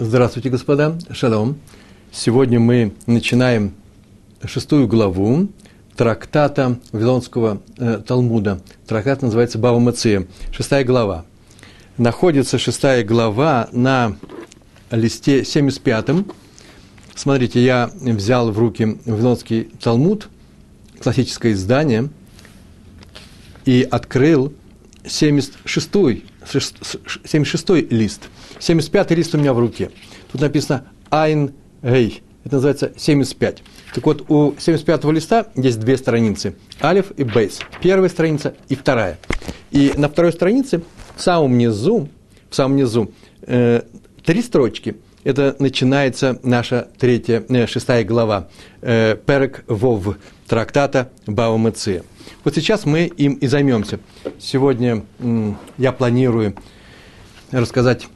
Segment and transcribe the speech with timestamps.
[0.00, 0.96] Здравствуйте, господа.
[1.10, 1.58] Шалом.
[2.12, 3.74] Сегодня мы начинаем
[4.44, 5.48] шестую главу
[5.96, 8.60] трактата Вавилонского э, Талмуда.
[8.86, 10.28] Трактат называется Бава Мация.
[10.52, 11.24] Шестая глава.
[11.96, 14.16] Находится шестая глава на
[14.92, 16.24] листе 75.
[17.16, 20.28] Смотрите, я взял в руки Вавилонский Талмуд,
[21.02, 22.08] классическое издание,
[23.64, 24.52] и открыл
[25.02, 28.28] 76-й 76 лист.
[28.58, 29.90] 75 лист у меня в руке.
[30.32, 31.52] Тут написано Айн
[31.82, 32.22] Гей.
[32.44, 33.62] Это называется 75.
[33.94, 36.54] Так вот, у 75 листа есть две страницы.
[36.82, 37.58] Алиф и Бейс.
[37.82, 39.18] Первая страница и вторая.
[39.70, 40.82] И на второй странице,
[41.16, 42.08] в самом низу,
[42.48, 43.10] в самом низу,
[43.42, 43.82] э,
[44.24, 44.96] три строчки.
[45.24, 48.48] Это начинается наша третья, э, шестая глава.
[48.80, 52.02] Э, Перек Вов трактата Бава Меция.
[52.48, 54.00] Вот сейчас мы им и займемся.
[54.38, 55.04] Сегодня
[55.76, 56.54] я планирую
[57.50, 58.08] рассказать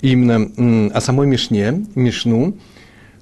[0.00, 2.56] именно о самой Мишне, Мишну,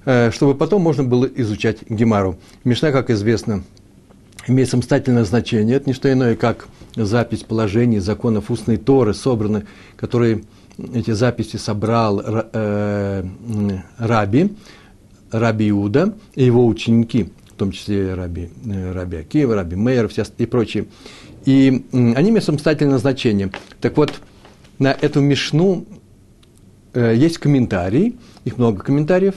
[0.05, 2.37] э, чтобы потом можно было изучать Гемару.
[2.63, 3.63] Мишна, как известно,
[4.47, 5.77] имеет самостоятельное значение.
[5.77, 9.65] Это не что иное, как запись положений, законов устной Торы, собраны,
[9.97, 10.43] которые
[10.93, 13.25] эти записи собрал э,
[13.97, 14.55] Раби,
[15.31, 20.09] Раби Иуда и его ученики, том числе Раби, э, Раби Акива, Раби Мейер
[20.39, 20.87] и прочие.
[21.45, 23.51] И они имеют самостоятельное значение.
[23.79, 24.13] Так вот,
[24.79, 25.85] на эту Мишну
[26.95, 29.35] э, есть комментарии, их много комментариев,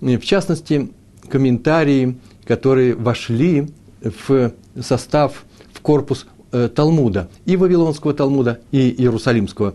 [0.00, 0.88] в частности,
[1.28, 3.68] комментарии, которые вошли
[4.00, 9.74] в состав, в корпус э, Талмуда, и Вавилонского Талмуда, и Иерусалимского.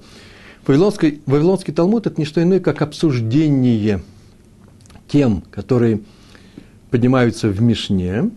[0.66, 4.02] Вавилонский, Вавилонский Талмуд– это не что иное, как обсуждение
[5.08, 6.02] тем, которые
[6.92, 8.30] поднимаются в Мишне,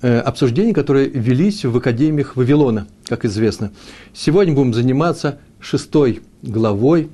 [0.00, 3.70] э, обсуждения, которые велись в академиях Вавилона, как известно.
[4.14, 7.10] Сегодня будем заниматься шестой главой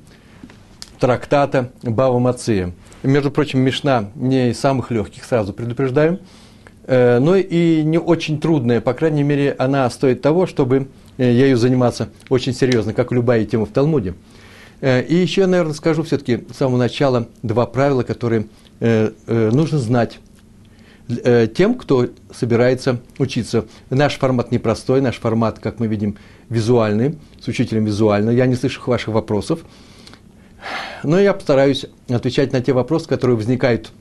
[0.99, 2.73] трактата Бава Мация.
[3.03, 6.19] Между прочим, Мишна не из самых легких, сразу предупреждаю,
[6.87, 10.87] э, но и не очень трудная, по крайней мере, она стоит того, чтобы
[11.17, 14.15] э, ею заниматься очень серьезно, как любая тема в Талмуде.
[14.81, 18.47] И еще я, наверное, скажу все-таки с самого начала два правила, которые
[18.81, 20.19] нужно знать
[21.53, 23.65] тем, кто собирается учиться.
[23.89, 26.17] Наш формат непростой, наш формат, как мы видим,
[26.49, 28.29] визуальный, с учителем визуально.
[28.29, 29.61] Я не слышу ваших вопросов,
[31.03, 33.91] но я постараюсь отвечать на те вопросы, которые возникают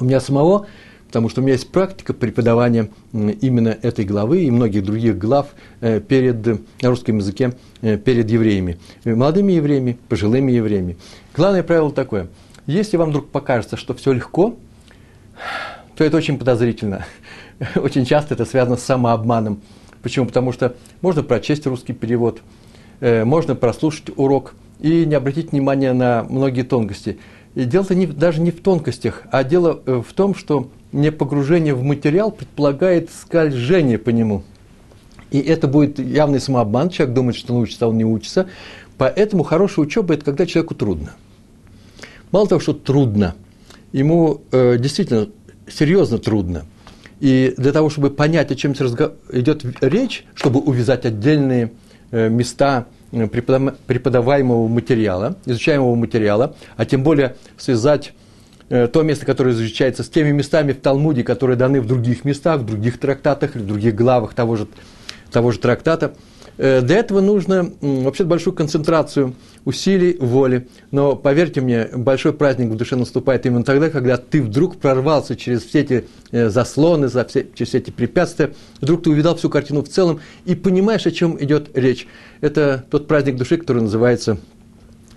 [0.00, 0.66] у меня самого,
[1.06, 5.48] потому что у меня есть практика преподавания именно этой главы и многих других глав
[5.80, 6.44] э, перед,
[6.82, 10.96] на русском языке э, перед евреями, молодыми евреями, пожилыми евреями.
[11.34, 12.28] Главное правило такое.
[12.66, 14.56] Если вам вдруг покажется, что все легко,
[15.96, 17.06] то это очень подозрительно.
[17.74, 19.62] Очень часто это связано с самообманом.
[20.02, 20.26] Почему?
[20.26, 22.42] Потому что можно прочесть русский перевод,
[23.00, 27.18] э, можно прослушать урок и не обратить внимания на многие тонкости.
[27.54, 31.74] И дело-то не, даже не в тонкостях, а дело э, в том, что не погружение
[31.74, 34.42] в материал предполагает скольжение по нему.
[35.30, 38.48] И это будет явный самообман, человек думает, что он учится, а он не учится.
[38.98, 41.14] Поэтому хорошая учеба– это когда человеку трудно.
[42.32, 43.34] Мало того, что трудно,
[43.92, 45.28] ему э, действительно
[45.68, 46.64] серьезно трудно–
[47.20, 51.72] и для того, чтобы понять, о чем идет речь, чтобы увязать отдельные
[52.10, 58.12] э, места э, преподаваемого материала, изучаемого материала, а тем более связать
[58.68, 62.60] э, то место, которое изучается, с теми местами в Талмуде, которые даны в других местах,
[62.60, 64.66] в других трактатах в других главах того же,
[65.30, 66.14] того же трактата–
[66.56, 69.34] для этого нужно вообще большую концентрацию
[69.66, 70.68] усилий, воли.
[70.90, 75.64] Но поверьте мне, большой праздник в душе наступает именно тогда, когда ты вдруг прорвался через
[75.64, 80.20] все эти э, заслоны, через все эти препятствия, вдруг ты увидал всю картину в целом
[80.46, 82.06] и понимаешь, о чем идет речь.
[82.40, 84.38] Это тот праздник души, который называется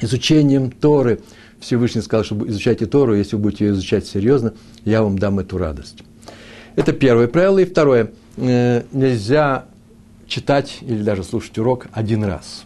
[0.02, 1.20] изучением Торы.
[1.60, 5.58] Всевышний сказал, что изучайте Тору, если вы будете ее изучать серьезно, я вам дам эту
[5.58, 6.00] радость.
[6.76, 7.60] Это первое правило.
[7.60, 8.12] И второе.
[8.38, 9.66] Э, нельзя
[10.30, 12.64] читать или даже слушать урок один раз.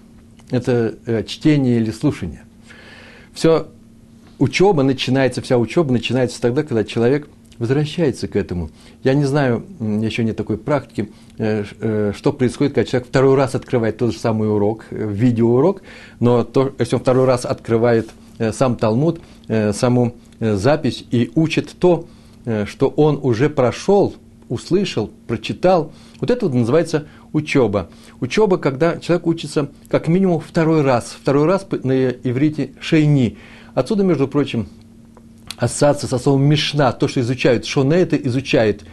[0.52, 2.44] Это э, чтение или слушание.
[3.34, 3.68] Все
[4.38, 7.28] учеба начинается, вся учеба начинается тогда, когда человек
[7.58, 8.70] возвращается к этому.
[9.04, 13.56] Я не знаю, еще нет такой практики, э, э, что происходит, когда человек второй раз
[13.56, 15.82] открывает тот же самый урок, видеоурок,
[16.20, 18.10] но то, если он второй раз открывает
[18.52, 19.22] сам Талмуд,
[19.74, 22.08] саму запись и учит то,
[22.66, 24.16] что он уже прошел,
[24.50, 27.90] услышал, прочитал, вот это вот называется учеба.
[28.22, 31.18] Учеба, когда человек учится как минимум второй раз.
[31.20, 33.38] Второй раз на иврите шейни.
[33.74, 34.68] Отсюда, между прочим,
[35.58, 37.66] ассоциация со словом Мишна, то, что изучают.
[37.66, 38.84] Шоне это изучает.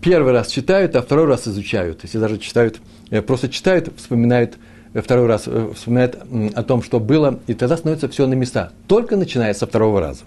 [0.00, 2.00] Первый раз читают, а второй раз изучают.
[2.02, 2.80] Если даже читают,
[3.10, 4.56] э, просто читают, вспоминают
[4.94, 6.18] второй раз вспоминает
[6.54, 10.24] о том, что было, и тогда становится все на места, только начиная со второго раза.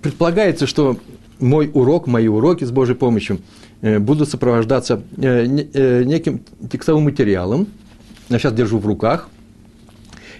[0.00, 0.96] Предполагается, что
[1.38, 3.40] мой урок, мои уроки с Божьей помощью
[3.82, 7.68] будут сопровождаться неким текстовым материалом.
[8.28, 9.28] Я сейчас держу в руках.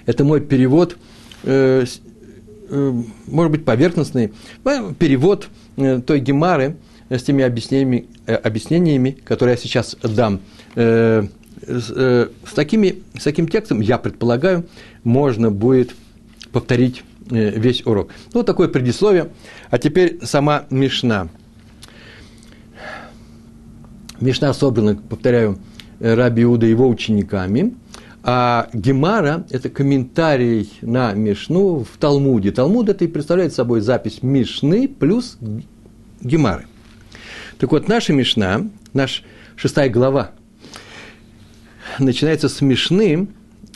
[0.07, 0.97] Это мой перевод
[2.69, 4.33] Э, может быть, поверхностный
[4.99, 6.77] перевод э, той гемары
[7.09, 10.41] с теми объяснениями, э, объяснениями которые я сейчас дам.
[10.75, 12.23] С,
[12.55, 14.67] такими, с таким текстом, я предполагаю,
[15.05, 15.95] можно будет
[16.53, 18.11] повторить весь урок.
[18.35, 19.31] Ну, вот такое предисловие.
[19.71, 21.29] А теперь сама Мишна.
[24.21, 25.59] Мишна собрана, повторяю,
[26.01, 27.75] Раби Иуда его учениками–
[28.29, 32.51] а Гемара– это комментарий на Мишну в Талмуде.
[32.51, 35.39] Талмуд– это и представляет собой запись Мишны плюс
[36.21, 36.67] Гемары.
[37.59, 39.23] Так вот, наша Мишна, наша
[39.55, 40.33] шестая глава,
[42.01, 43.29] начинается с Мишны,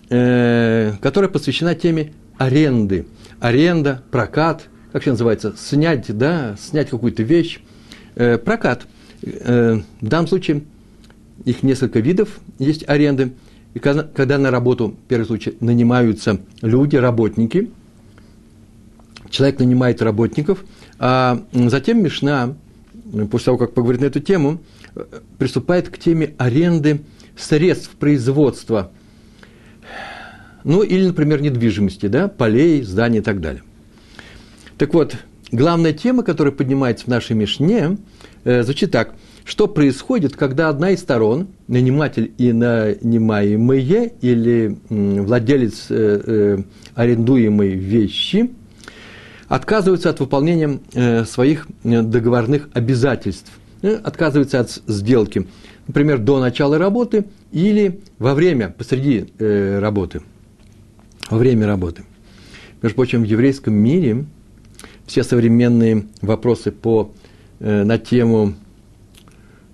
[0.09, 3.07] э, которая посвящена теме аренды.
[3.39, 7.61] Аренда, прокат, как это называется, снять, да, снять какую-то вещь.
[8.17, 8.89] Э, прокат.
[9.23, 10.63] Э, в данном случае
[11.45, 13.33] их несколько видов есть аренды–
[13.75, 17.71] и когда, на работу, в первом случае, нанимаются люди, работники,
[19.29, 20.65] человек нанимает работников,
[20.99, 22.57] а затем Мишна,
[23.31, 24.61] после того, как поговорит на эту тему,
[25.39, 27.03] приступает к теме аренды
[27.37, 28.91] средств производства,
[30.65, 33.63] ну или, например, недвижимости, да, полей, зданий и так далее.
[34.79, 35.15] Так вот,
[35.53, 37.99] главная тема, которая поднимается в нашей Мишне,
[38.45, 39.15] э, звучит так–
[39.45, 46.59] что происходит, когда одна из сторон, наниматель и нанимаемые, или владелец э, э,
[46.95, 48.53] арендуемой вещи,
[49.49, 50.79] отказываются от выполнения
[51.25, 53.51] своих договорных обязательств,
[53.83, 55.49] отказываются от сделки,
[55.89, 60.23] например, до начала работы или во время, посреди работы,
[61.29, 62.05] во время работы.
[62.81, 64.27] Между прочим, в еврейском мире
[65.11, 67.13] все современные вопросы по,
[67.59, 68.55] на тему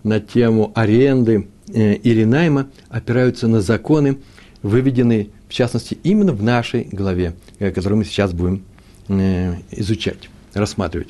[0.06, 4.18] на тему аренды э, или найма опираются на законы,
[4.62, 8.64] выведенные, в частности, именно в нашей главе, э, которую мы сейчас будем
[9.08, 11.08] э, изучать, рассматривать.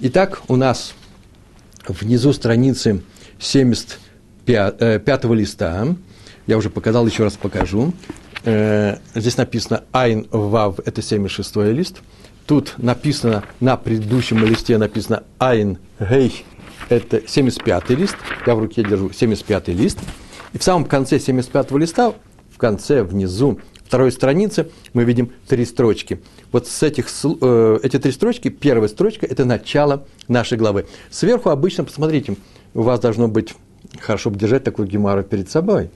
[0.00, 0.94] Итак, у нас
[1.88, 3.02] внизу страницы
[3.38, 5.96] 75 листа,
[6.46, 7.94] я уже показал, еще раз покажу,
[8.44, 12.02] здесь написано «Айн Вав»– это 76 лист,
[12.46, 16.44] тут написано, на предыдущем листе написано «Айн Гей»
[16.88, 18.16] это 75-й лист,
[18.46, 19.98] я в руке держу 75-й лист,
[20.52, 22.14] и в самом конце 75-го листа,
[22.50, 26.20] в конце, внизу второй страницы, мы видим три строчки.
[26.52, 30.86] Вот с этих, э, эти три строчки, первая строчка– это начало нашей главы.
[31.10, 32.36] Сверху обычно, посмотрите,
[32.74, 33.54] у вас должно быть,
[34.00, 35.90] хорошо бы держать такую гемару перед собой,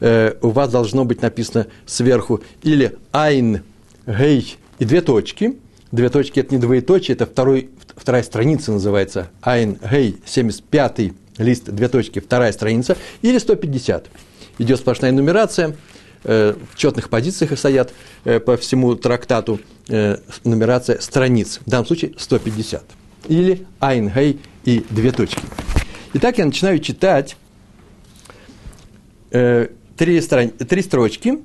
[0.00, 3.62] э, у вас должно быть написано сверху или «айн»,
[4.06, 5.56] «гей» и две точки–
[5.92, 9.28] Две точки– это не двоеточие, это второй, вторая страница называется.
[9.42, 12.96] Айн Гей, 75 лист, две точки, вторая страница.
[13.20, 14.06] Или 150.
[14.56, 15.76] Идет сплошная нумерация,
[16.24, 17.92] э, в четных позициях стоят
[18.24, 21.60] э, по всему трактату э, нумерация страниц.
[21.66, 22.82] В данном случае 150.
[23.28, 25.42] Или Айн Гей и две точки.
[26.14, 27.36] Итак, я начинаю читать
[29.30, 31.38] три, страни- три строчки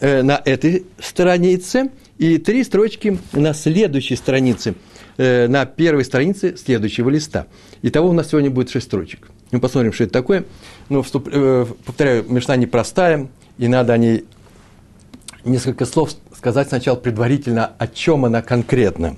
[0.00, 1.90] на этой странице–
[2.22, 4.76] и три строчки на следующей странице,
[5.16, 7.48] э, на первой странице следующего листа.
[7.82, 9.28] Итого у нас сегодня будет шесть строчек.
[9.50, 10.44] Мы посмотрим, что это такое.
[10.88, 14.24] Но, вступ, э, повторяю, Мишна непростая, и надо о ней
[15.44, 19.16] несколько слов сказать сначала предварительно, о чем она конкретно.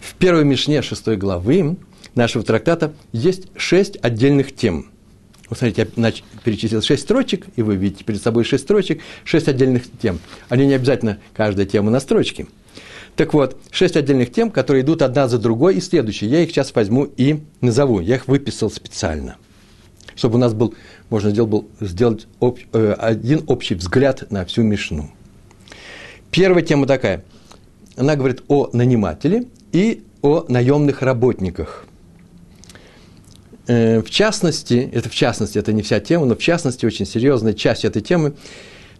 [0.00, 1.76] В первой Мишне шестой главы
[2.16, 4.90] нашего трактата есть шесть отдельных тем–
[5.52, 6.12] вот смотрите, я
[6.44, 10.18] перечислил шесть строчек, и вы видите перед собой шесть строчек, шесть отдельных тем.
[10.48, 12.46] Они не обязательно каждая тема на строчке.
[13.16, 16.30] Так вот, шесть отдельных тем, которые идут одна за другой, и следующие.
[16.30, 18.00] Я их сейчас возьму и назову.
[18.00, 19.36] Я их выписал специально.
[20.14, 20.74] Чтобы у нас был,
[21.10, 25.10] можно сделать, был, сделать об, э, один общий взгляд на всю Мишну.
[26.30, 27.24] Первая тема такая.
[27.96, 31.84] Она говорит о нанимателе и о наемных работниках–
[33.66, 37.84] в частности, это в частности, это не вся тема, но в частности, очень серьезная часть
[37.84, 38.34] этой темы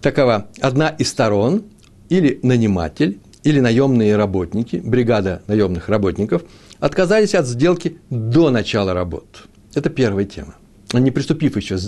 [0.00, 0.48] такова.
[0.60, 1.64] Одна из сторон,
[2.08, 6.42] или наниматель, или наемные работники, бригада наемных работников,
[6.78, 9.44] отказались от сделки до начала работ.
[9.74, 10.54] Это первая тема.
[10.92, 11.78] Не приступив еще,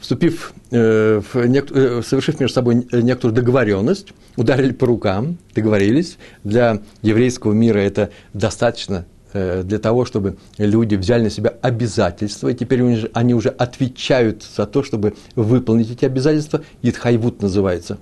[0.00, 6.16] вступив, э, в э, совершив между собой некоторую договоренность, ударили по рукам, договорились.
[6.44, 9.15] Для еврейского мира это достаточно э,
[9.64, 14.82] для того, чтобы люди взяли на себя обязательства, и теперь они уже отвечают за то,
[14.82, 17.98] чтобы выполнить эти обязательства, Идхайвут называется.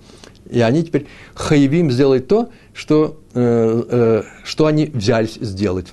[0.50, 5.88] И они теперь хайвим сделать то, что, что они взялись сделать.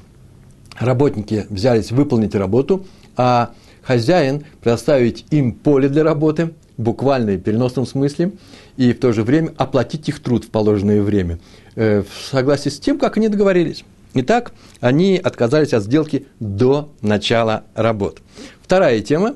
[0.77, 8.31] Работники взялись выполнить работу, а хозяин предоставить им поле для работы, буквально и переносном смысле,
[8.77, 11.39] и в то же время оплатить их труд в положенное время,
[11.75, 13.83] э, в согласии с тем, как они договорились.
[14.13, 18.21] Итак, они отказались от сделки до начала работ.
[18.61, 19.35] Вторая тема,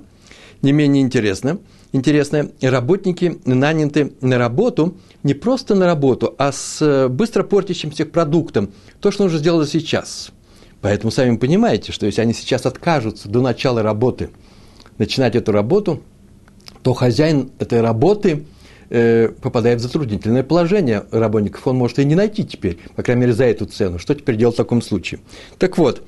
[0.61, 1.59] не менее интересная.
[1.93, 2.51] Интересная.
[2.61, 8.73] Работники наняты на работу, не просто на работу, а с быстро портящимся продуктом.
[8.99, 10.31] То, что нужно сделать сейчас.
[10.81, 14.29] Поэтому сами понимаете, что если они сейчас откажутся до начала работы
[14.97, 16.03] начинать эту работу,
[16.83, 18.54] то хозяин этой работы э,
[18.89, 21.65] попадает в затруднительное положение работников.
[21.67, 23.99] Он может и не найти теперь, по крайней мере, за эту цену.
[23.99, 25.19] Что теперь делать в таком случае?
[25.57, 26.03] Так вот,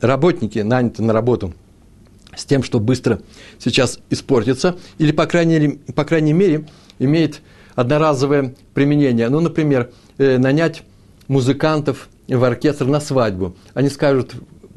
[0.00, 1.54] работники наняты на работу
[2.36, 3.20] с тем, что быстро
[3.58, 6.66] сейчас испортится, или, по крайней, по крайней мере,
[6.98, 7.40] имеет
[7.74, 9.28] одноразовое применение.
[9.28, 10.82] Ну, например, э, нанять
[11.28, 13.56] музыкантов в оркестр на свадьбу.
[13.74, 14.34] Они скажут,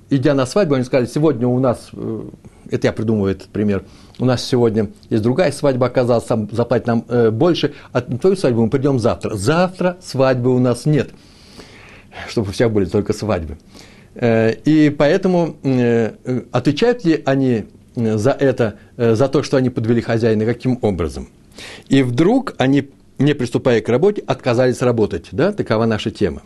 [0.10, 2.22] идя на свадьбу, они скажут, сегодня у нас, э,
[2.74, 3.84] это я придумываю этот пример,
[4.20, 8.36] у нас сегодня есть другая свадьба оказалась, сам заплатить нам э, больше, а на твою
[8.36, 9.36] свадьбу мы придем завтра.
[9.36, 11.12] Завтра свадьбы у нас нет,
[12.28, 13.58] чтобы у всех были только свадьбы.
[14.16, 16.14] Э, и поэтому э,
[16.52, 17.66] отвечают ли они
[17.96, 21.30] э, за это, э, за то, что они подвели хозяина, каким образом?
[21.90, 22.90] И вдруг они,
[23.20, 25.28] не приступая к работе, отказались работать.
[25.32, 25.52] Да?
[25.52, 26.42] Такова наша тема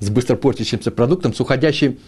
[0.00, 1.98] с быстро портящимся продуктом, с уходящей...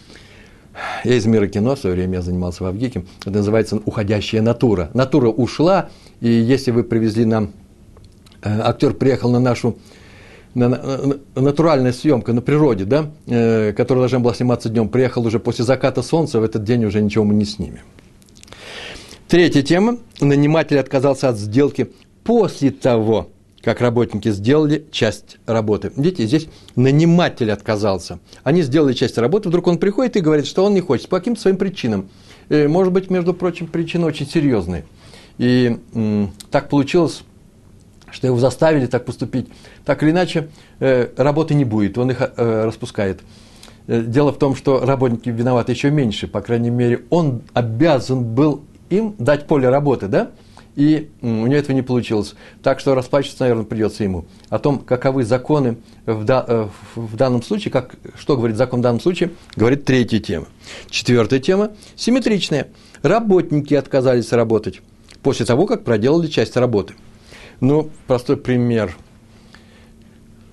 [1.05, 4.91] Я из мира кино, в свое время я занимался в Авгике, это называется «уходящая натура».
[4.95, 5.89] Натура ушла,
[6.21, 7.53] и если вы привезли нам...
[8.43, 9.77] Э, актер приехал на нашу
[10.55, 15.39] на, на, натуральная съемка на природе, да, э, которая должна была сниматься днем, приехал уже
[15.39, 17.83] после заката солнца, в этот день уже ничего мы не снимем.
[19.29, 19.99] Третья тема.
[20.21, 21.93] Наниматель отказался от сделки
[22.25, 23.29] после того,
[23.63, 25.93] как работники сделали часть работы.
[25.97, 28.19] Видите, здесь наниматель отказался.
[28.43, 31.41] Они сделали часть работы, вдруг он приходит и говорит, что он не хочет, по каким-то
[31.41, 32.09] своим причинам.
[32.49, 34.85] И, может быть, между прочим, причины очень серьезные.
[35.39, 37.23] И м, так получилось,
[38.11, 39.49] что его заставили так поступить.
[39.85, 40.49] Так или иначе,
[40.81, 43.21] э, работы не будет, он их э, распускает.
[43.87, 48.63] Э, дело в том, что работники виноваты еще меньше, по крайней мере, он обязан был
[48.89, 50.31] им дать поле работы, да?
[50.81, 52.35] И у него этого не получилось.
[52.63, 54.25] Так что расплачиваться, наверное, придется ему.
[54.49, 58.83] О том, каковы законы в, да, э, в данном случае, как, что говорит закон в
[58.83, 60.47] данном случае, говорит третья тема.
[60.89, 62.69] Четвертая тема– симметричная.
[63.03, 64.81] Работники отказались работать
[65.23, 66.95] после того, как проделали часть работы.
[67.61, 68.97] Ну, простой пример.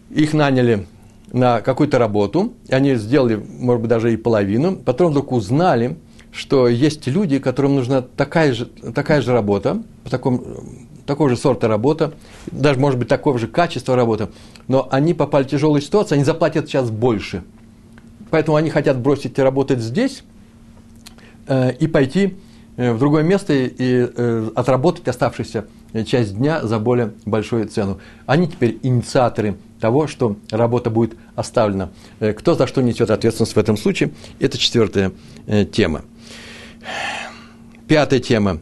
[0.10, 0.88] Их наняли
[1.32, 5.98] на какую-то работу, они сделали, может быть, даже и половину, потом вдруг узнали,
[6.38, 10.44] что есть люди, которым нужна такая же, такая же работа, по такому,
[11.06, 12.14] такого же сорта работа,
[12.52, 14.30] даже, может быть, такого же качества работы,
[14.68, 17.44] но они попали в тяжелую ситуацию, они заплатят сейчас больше.
[18.30, 20.24] Поэтому они хотят бросить работать здесь
[21.48, 22.36] э, и пойти
[22.76, 25.66] э, в другое место и, и э, отработать оставшуюся
[26.06, 28.00] часть дня за более большую цену.
[28.26, 31.90] Они теперь инициаторы того, что работа будет оставлена.
[32.20, 35.14] Э, кто за что несет ответственность в этом случае, это четвертая
[35.48, 36.04] э, тема.
[37.88, 38.60] Пятая тема,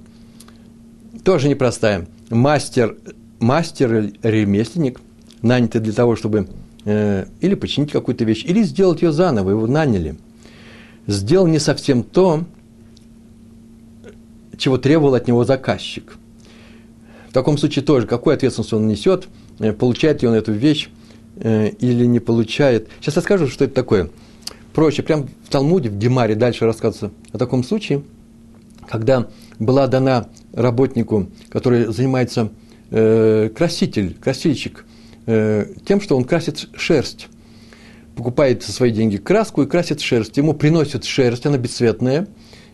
[1.24, 2.08] тоже непростая.
[2.30, 2.98] Мастер,
[3.40, 5.02] мастер ремесленник,
[5.42, 6.48] нанятый для того, чтобы
[6.86, 10.16] э, или починить какую-то вещь, или сделать ее заново, его наняли.
[11.08, 12.44] Сделал не совсем то,
[14.58, 16.18] чего требовал от него заказчик.
[17.30, 19.28] В таком случае тоже, какую ответственность он несет,
[19.58, 20.90] э, получает ли он эту вещь
[21.38, 22.90] э, или не получает.
[23.02, 24.12] Сейчас я скажу, что это такое.
[24.74, 28.04] Проще, прям в Талмуде, в Гемаре дальше рассказывается о таком случае–
[28.90, 29.28] когда
[29.60, 32.50] была дана работнику, который занимается
[32.92, 34.86] э, краситель, красильщик,
[35.26, 37.28] э, тем, что он красит шерсть.
[38.16, 40.38] Покупает за свои деньги краску и красит шерсть.
[40.38, 42.28] Ему приносят шерсть, она бесцветная,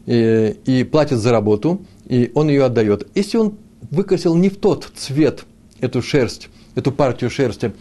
[0.06, 3.08] э, и платит за работу, и он ее отдает.
[3.16, 3.58] Если он
[3.90, 5.46] выкрасил не в тот цвет
[5.80, 7.74] эту шерсть, эту партию шерсти,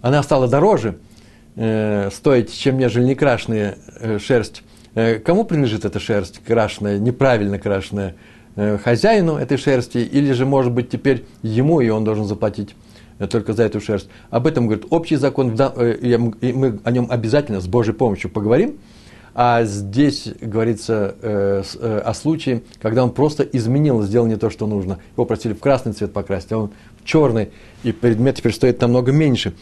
[0.00, 0.98] она стала дороже
[1.56, 4.62] э, стоить, чем нежели некрашенная э, шерсть,
[4.94, 8.14] кому принадлежит эта шерсть крашеная, неправильно крашеная?
[8.54, 12.74] Э, хозяину этой шерсти или же, может быть, теперь ему, и он должен заплатить
[13.18, 14.08] э, только за эту шерсть.
[14.30, 16.16] Об этом говорит общий закон, и
[16.52, 18.78] мы о нем обязательно с Божьей помощью поговорим.
[19.34, 21.16] А здесь говорится
[22.04, 24.98] о случае, когда он просто изменил, сделал не то, что нужно.
[25.16, 27.48] Его просили в красный цвет покрасить, а он в черный,
[27.82, 29.54] и предмет теперь стоит намного меньше.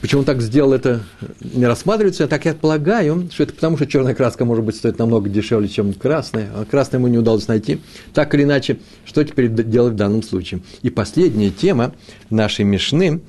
[0.00, 1.00] Почему он так сделал это,
[1.40, 2.28] не рассматривается.
[2.28, 5.94] Так я полагаю, что это потому, что черная краска, может быть, стоит намного дешевле, чем
[5.94, 7.80] красная, а красная ему не удалось найти.
[8.12, 10.60] Так или иначе, что теперь делать в данном случае?
[10.82, 11.94] И последняя тема
[12.28, 13.20] нашей Мишны,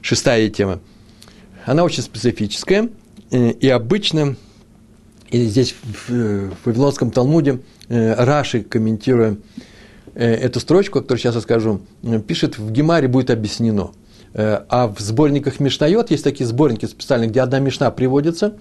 [0.00, 0.80] шестая тема,
[1.64, 2.88] она очень специфическая,
[3.30, 4.36] э, и обычно,
[5.30, 5.74] и здесь
[6.08, 9.36] в, Вавилонском Талмуде э, Раши, комментируя
[10.14, 11.80] э, эту строчку, которую сейчас я скажу,
[12.26, 13.92] пишет, в Гемаре будет объяснено–
[14.38, 18.54] а в сборниках Мишнайот есть такие сборники специальные, где одна Мишна приводится.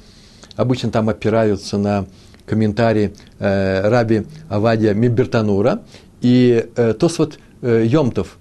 [0.56, 2.06] Обычно там опираются на
[2.46, 5.82] комментарии э, раби Авадия Мибертанура
[6.22, 8.38] и э, Тосфот э, Йомтов.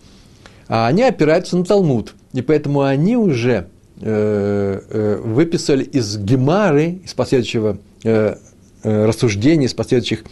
[0.68, 2.14] А они опираются на Талмуд.
[2.32, 3.68] И поэтому они уже
[4.00, 8.36] э, э, выписали из Гемары, из последующего э,
[8.82, 10.24] э, рассуждения, из последующих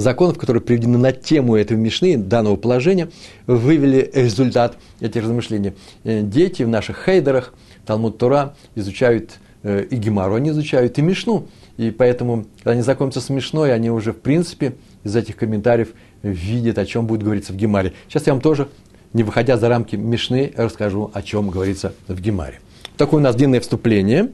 [0.00, 3.08] законов, которые приведены на тему этого Мишны, данного положения,
[3.46, 5.74] вывели результат этих размышлений.
[6.04, 7.54] Э, дети в наших хейдерах,
[7.86, 11.48] Талмуд Тора, изучают э, и Гемару, они изучают и Мишну.
[11.76, 15.88] И поэтому, когда они знакомятся с Мишной, они уже, в принципе, из этих комментариев
[16.22, 17.94] видят, о чем будет говориться в Гемаре.
[18.08, 18.68] Сейчас я вам тоже,
[19.12, 22.60] не выходя за рамки Мишны, расскажу, о чем говорится в Гемаре.
[22.96, 24.30] Такое у нас длинное вступление.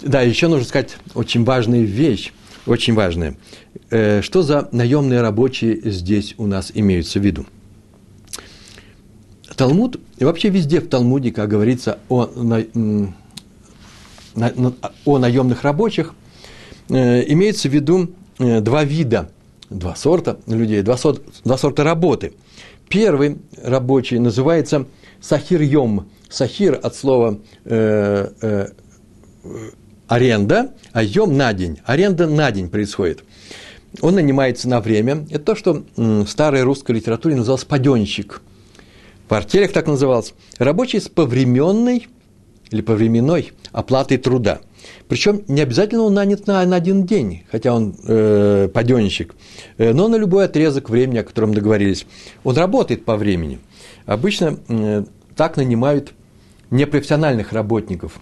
[0.00, 2.32] Да, еще нужно сказать очень важную вещь,
[2.66, 3.36] очень важная.
[3.94, 7.46] Э, что за наемные рабочие здесь у нас имеются в виду?
[9.54, 12.64] Талмуд, и вообще везде в Талмуде, как говорится о, на,
[14.34, 14.52] на,
[15.04, 16.12] о наемных рабочих,
[16.88, 18.10] э, имеется в виду
[18.40, 19.30] э, два вида,
[19.70, 22.32] два сорта людей, два, сорта, два сорта работы.
[22.88, 24.86] Первый рабочий называется
[25.20, 26.08] сахир-йом.
[26.28, 28.68] Сахир от слова э, э,
[30.08, 31.78] аренда, а йом на день.
[31.84, 33.22] Аренда на день происходит–
[34.00, 35.26] он нанимается на время.
[35.30, 38.42] Это то, что в старой русской литературе называлось паденщик.
[39.28, 40.34] В артелях так назывался.
[40.58, 42.08] Рабочий с повременной
[42.70, 44.60] или повременной оплатой труда.
[45.08, 49.34] Причем не обязательно он нанят на, на один день, хотя он э, паденщик,
[49.78, 52.06] э, но на любой отрезок времени, о котором договорились.
[52.42, 53.58] Он работает по времени.
[54.06, 55.04] Обычно э,
[55.36, 56.12] так нанимают
[56.70, 58.20] непрофессиональных работников.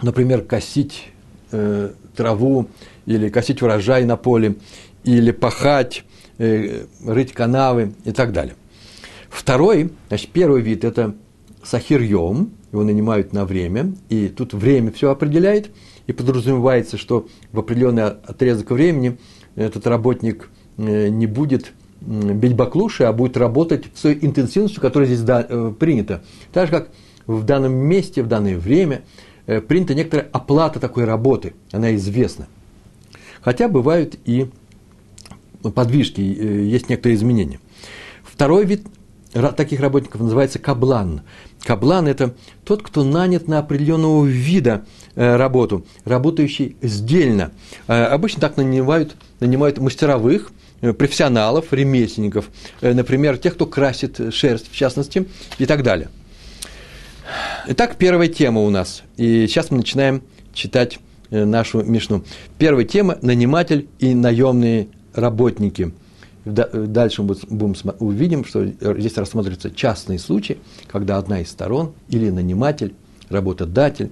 [0.00, 1.08] Например, косить
[1.52, 2.66] э, траву
[3.06, 4.56] или косить урожай на поле,
[5.04, 6.04] или пахать,
[6.38, 8.54] э, рыть канавы и так далее.
[9.28, 11.14] Второй, значит, первый вид– это
[11.62, 15.70] сахирьем, его нанимают на время, и тут время все определяет,
[16.06, 19.18] и подразумевается, что в определенный отрезок времени
[19.56, 25.24] этот работник э, не будет бить баклуши, а будет работать с той интенсивностью, которая здесь
[25.26, 26.22] э, принята.
[26.52, 26.88] Так же, как
[27.26, 29.02] в данном месте, в данное время
[29.46, 32.46] принята некоторая оплата такой работы, она известна.
[33.40, 34.50] Хотя бывают и
[35.70, 37.60] подвижки, э, есть некоторые изменения.
[38.22, 38.86] Второй вид
[39.56, 41.22] таких работников называется каблан.
[41.64, 47.52] Каблан– это тот, кто нанят на определенного вида э, работу, работающий сдельно.
[47.88, 50.52] Э, обычно так нанимают, нанимают мастеровых,
[50.98, 52.50] профессионалов, ремесленников,
[52.82, 56.10] например, тех, кто красит шерсть, в частности, и так далее.
[57.68, 59.02] Итак, первая тема у нас.
[59.16, 60.22] И сейчас мы начинаем
[60.52, 60.98] читать
[61.30, 62.22] нашу Мишну.
[62.58, 65.92] Первая тема– наниматель и наемные работники.
[66.44, 72.94] Дальше мы будем, увидим, что здесь рассматриваются частные случаи, когда одна из сторон, или наниматель,
[73.30, 74.10] работодатель,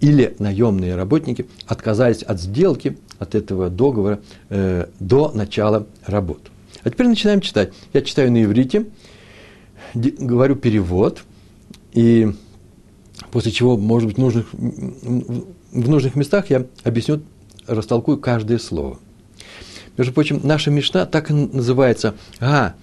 [0.00, 6.50] или наемные работники отказались от сделки, от этого договора э, до начала работы.
[6.82, 7.72] А теперь начинаем читать.
[7.92, 8.86] Я читаю на иврите,
[9.94, 11.22] говорю перевод,
[11.92, 12.32] и
[13.30, 17.22] после чего, может быть, нужных, в нужных местах я объясню,
[17.66, 18.98] растолкую каждое слово.
[19.96, 22.74] Между прочим, наша мечта так и называется «Га».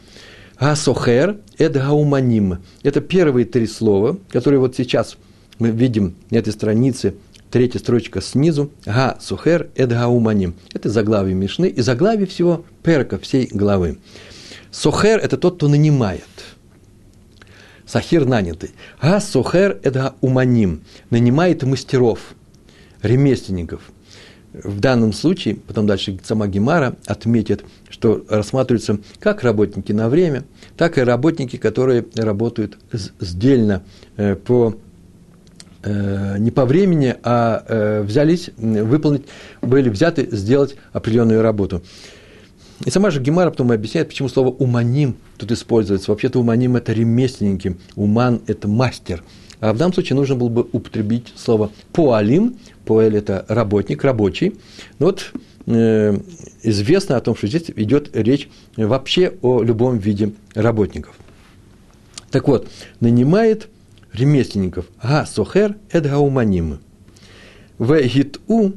[0.60, 2.60] «Га сохер»– это «гауманим».
[2.84, 5.17] Это первые три слова, которые вот сейчас
[5.60, 7.15] мы видим на этой странице,
[7.50, 8.71] третья строчка снизу.
[8.86, 10.56] «Га сохер»– это «гауманим».
[10.74, 13.97] Это заглавие Мишны и заглавие всего перка, всей главы.
[14.71, 16.24] Сохер– это тот, кто нанимает.
[17.86, 18.71] Сахир нанятый.
[19.02, 20.84] Га сохер– это уманим.
[21.10, 22.19] Нанимает мастеров,
[23.02, 23.82] ремесленников–
[24.53, 30.43] в данном случае, потом дальше сама Гемара отметит, что рассматриваются как работники на время,
[30.77, 32.77] так и работники, которые работают
[33.19, 33.83] сдельно
[34.17, 34.75] э, по
[35.83, 39.23] э, не по времени, а э, взялись выполнить,
[39.61, 41.81] были взяты сделать определенную работу.
[42.83, 46.11] И сама же Гемара потом объясняет, почему слово «уманим» тут используется.
[46.11, 49.23] Вообще-то «уманим»– это ремесленники, «уман»– это мастер.
[49.59, 54.56] А в данном случае нужно было бы употребить слово «поалим», Поэль– это работник, рабочий.
[55.00, 55.32] Но вот
[55.67, 56.17] э,
[56.63, 61.15] известно о том, что здесь идет речь вообще о любом виде работников.
[62.32, 62.67] Так вот,
[63.00, 63.67] нанимает
[64.13, 64.86] ремесленников.
[65.02, 66.80] Га сохер эд гауманим.
[67.78, 68.74] В гиту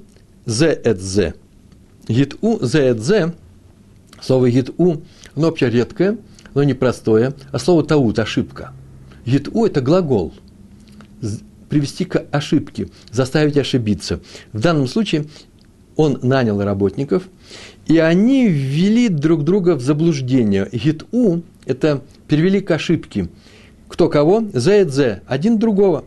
[0.47, 1.35] зе эд зе.
[2.09, 3.33] Гиту зе эд зе.
[4.21, 5.03] Слово гиту,
[5.35, 6.17] оно вообще редкое,
[6.55, 8.73] но непростое, а слово таут– ошибка.
[9.27, 10.33] Гиту– это глагол.
[11.75, 14.21] Привести к ошибке, заставить ошибиться.
[14.53, 15.25] В данном случае
[15.97, 17.25] он нанял работников,
[17.89, 20.69] и они ввели друг друга в заблуждение.
[20.71, 23.29] Гиту– это перевели к ошибке.
[23.89, 24.45] Кто кого?
[24.53, 25.23] ЗЭДЗ.
[25.27, 26.05] Один другого.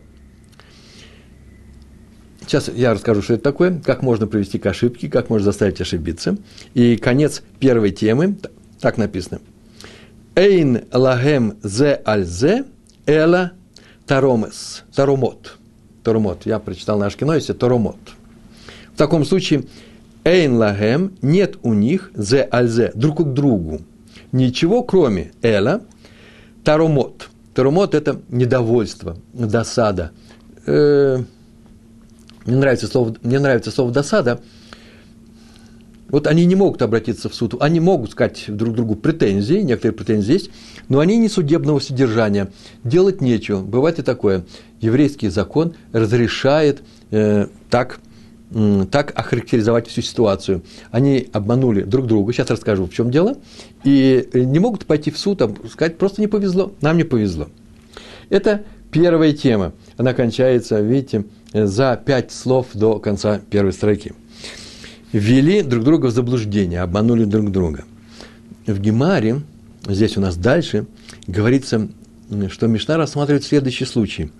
[2.40, 6.38] Сейчас я расскажу, что это такое, как можно привести к ошибке, как можно заставить ошибиться.
[6.72, 8.38] И конец первой темы,
[8.80, 9.42] так написано.
[10.34, 12.64] Эйн лагем зе аль зе
[13.04, 13.52] эла
[14.08, 15.58] таромес, таромот.
[16.02, 16.46] Таромот.
[16.46, 17.98] Я прочитал наш кино, если таромот.
[18.94, 19.64] В таком случае,
[20.24, 23.82] эйн лагем, нет у них зе аль зе, друг к другу.
[24.32, 25.82] Ничего, кроме эла,
[26.64, 27.28] таромот.
[27.54, 30.12] Таромот– это недовольство, досада.
[30.66, 31.18] Э,
[32.46, 34.40] мне нравится слово, мне нравится слово досада.
[36.10, 40.32] Вот они не могут обратиться в суд, они могут сказать друг другу претензии, некоторые претензии
[40.32, 40.50] есть,
[40.88, 42.50] но они не судебного содержания.
[42.82, 43.60] Делать нечего.
[43.60, 44.44] Бывает и такое.
[44.80, 48.00] Еврейский закон разрешает э, так,
[48.52, 50.62] э, так охарактеризовать всю ситуацию.
[50.90, 53.36] Они обманули друг друга, сейчас расскажу, в чем дело,
[53.84, 57.48] и не могут пойти в суд, а сказать, просто не повезло, нам не повезло.
[58.30, 59.72] Это первая тема.
[59.98, 64.12] Она кончается, видите, за пять слов до конца первой строки.
[65.12, 67.84] Ввели друг друга в заблуждение, обманули друг друга.
[68.66, 69.40] В Гемаре,
[69.86, 70.86] здесь у нас дальше,
[71.26, 71.88] говорится,
[72.50, 74.30] что Мишна рассматривает следующий случай.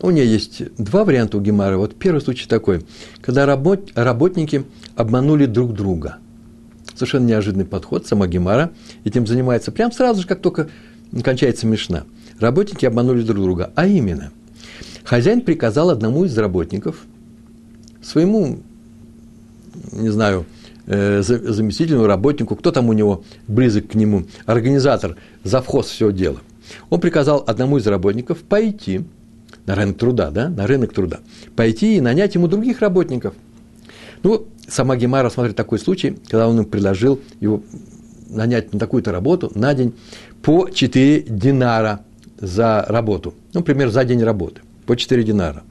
[0.00, 1.78] У нее есть два варианта у Гемара.
[1.78, 2.84] Вот первый случай такой,
[3.22, 4.64] когда работ, работники
[4.96, 6.18] обманули друг друга.
[6.94, 8.72] Совершенно неожиданный подход, сама Гемара
[9.04, 9.72] этим занимается.
[9.72, 10.68] Прям сразу же, как только
[11.24, 12.04] кончается Мишна.
[12.40, 13.72] Работники обманули друг друга.
[13.74, 14.32] А именно–
[15.04, 17.04] Хозяин приказал одному из работников,
[18.02, 18.58] своему,
[19.92, 20.44] не знаю,
[20.86, 26.40] э, заместительному работнику, кто там у него близок к нему, организатор, завхоз всего дела.
[26.90, 29.04] Он приказал одному из работников пойти
[29.66, 31.20] на рынок труда, да, на рынок труда,
[31.56, 33.34] пойти и нанять ему других работников.
[34.22, 37.62] Ну, сама Гемара рассматривает такой случай, когда он им предложил его
[38.28, 39.94] нанять на такую-то работу на день
[40.42, 42.00] по 4 динара
[42.40, 43.34] за работу.
[43.52, 45.62] Ну, например, за день работы по 4 динара.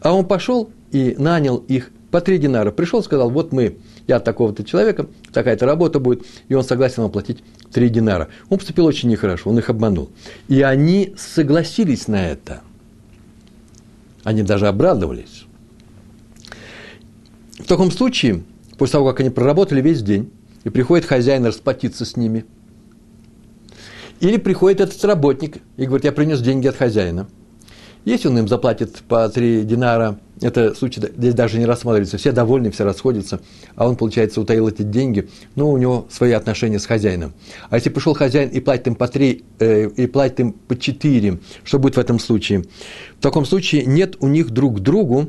[0.00, 2.70] А он пошел и нанял их по 3 динара.
[2.70, 3.76] Пришел, сказал, вот мы,
[4.06, 8.28] я от такого-то человека, такая-то работа будет, и он согласен вам платить 3 динара.
[8.48, 10.10] Он поступил очень нехорошо, он их обманул.
[10.48, 12.62] И они согласились на это.
[14.24, 15.44] Они даже обрадовались.
[17.58, 18.42] В таком случае,
[18.76, 20.30] после того, как они проработали весь день,
[20.64, 22.44] и приходит хозяин расплатиться с ними,
[24.18, 27.28] или приходит этот работник и говорит, я принес деньги от хозяина–
[28.04, 32.70] если он им заплатит по 3 динара, это случай здесь даже не рассматривается, все довольны,
[32.70, 33.40] все расходятся,
[33.76, 37.32] а он, получается, утаил эти деньги, ну, у него свои отношения с хозяином.
[37.68, 41.38] А если пришел хозяин и платит им по 3, э, и платит им по 4,
[41.64, 42.64] что будет в этом случае?
[43.18, 45.28] В таком случае нет у них друг к другу,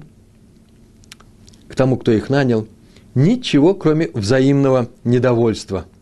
[1.67, 2.67] к тому, кто их нанял,
[3.15, 5.85] ничего, кроме взаимного недовольства–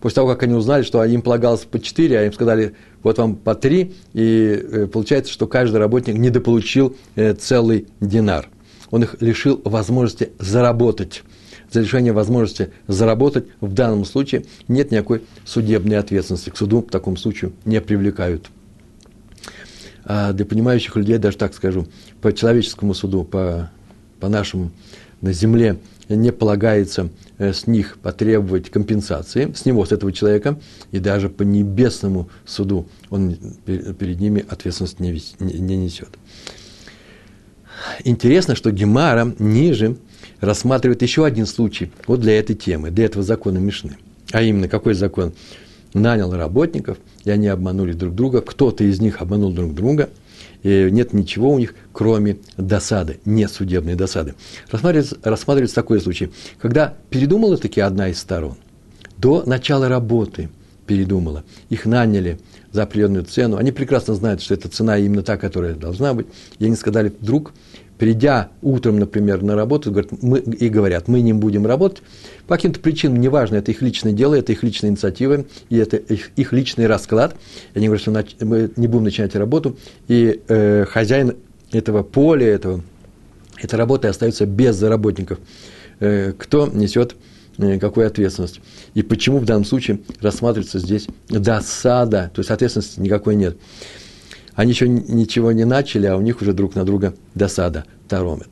[0.00, 3.36] после того, как они узнали, что им полагалось по 4, а им сказали, вот вам
[3.36, 8.48] по 3, и э, получается, что каждый работник недополучил э, целый динар.
[8.90, 11.22] Он их лишил возможности заработать.
[11.70, 16.48] За лишение возможности заработать в данном случае нет никакой судебной ответственности.
[16.48, 18.48] К суду в таком случае не привлекают.
[20.04, 21.86] А для понимающих людей, даже так скажу,
[22.22, 23.70] по человеческому суду, по,
[24.20, 24.70] по нашему
[25.20, 25.76] на земле
[26.08, 30.58] не полагается Э, с них потребовать компенсации, с него, с этого человека,
[30.90, 36.08] и даже по небесному суду он перед ними ответственность не, не несет.
[38.02, 39.96] Интересно, что Гемара ниже
[40.40, 43.96] рассматривает еще один случай вот для этой темы, для этого закона Мишны.
[44.32, 45.32] А именно, какой закон?
[45.94, 50.10] Нанял работников, и они обманули друг друга, кто-то из них обманул друг друга–
[50.62, 54.34] нет ничего у них, кроме досады, нет судебной досады.
[54.70, 58.56] Рассматривается, рассматривается такой случай, когда передумала таки одна из сторон,
[59.16, 60.48] до начала работы
[60.86, 62.38] передумала, их наняли
[62.72, 66.26] за определенную цену, они прекрасно знают, что эта цена именно та, которая должна быть,
[66.58, 67.52] и они сказали, вдруг
[67.98, 72.02] придя утром, например, на работу, говорят, мы, и говорят, мы не будем работать,
[72.46, 76.30] по каким-то причинам, неважно, это их личное дело, это их личная инициатива, и это их,
[76.36, 77.36] их личный расклад.
[77.74, 81.36] Они говорят, что мы не будем начинать работу, и э, хозяин
[81.72, 82.82] этого поля, этого,
[83.60, 85.38] этой работы остается без заработников.
[86.00, 87.16] Э, кто несет
[87.58, 88.60] э, какую ответственность.
[88.94, 93.56] И почему в данном случае рассматривается здесь досада, то есть ответственности никакой нет.
[94.58, 98.48] Они еще ничего не начали, а у них уже друг на друга досада таромет.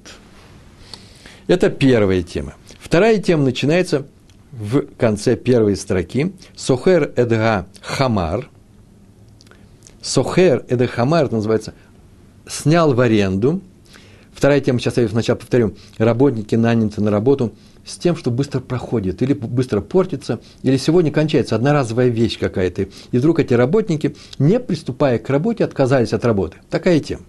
[1.48, 2.54] Это первая тема.
[2.78, 4.06] Вторая тема начинается
[4.52, 6.32] в конце первой строки.
[6.54, 8.48] Сохер эдга хамар.
[10.00, 11.74] Сохер эдга хамар, это называется,
[12.46, 13.60] снял в аренду.
[14.32, 15.74] Вторая тема, сейчас я сначала повторю.
[15.98, 17.52] Работники наняты на работу
[17.86, 22.88] с тем, что быстро проходит, или быстро портится, или сегодня кончается одноразовая вещь какая-то.
[23.12, 26.58] И вдруг эти работники, не приступая к работе, отказались от работы.
[26.68, 27.22] Такая тема.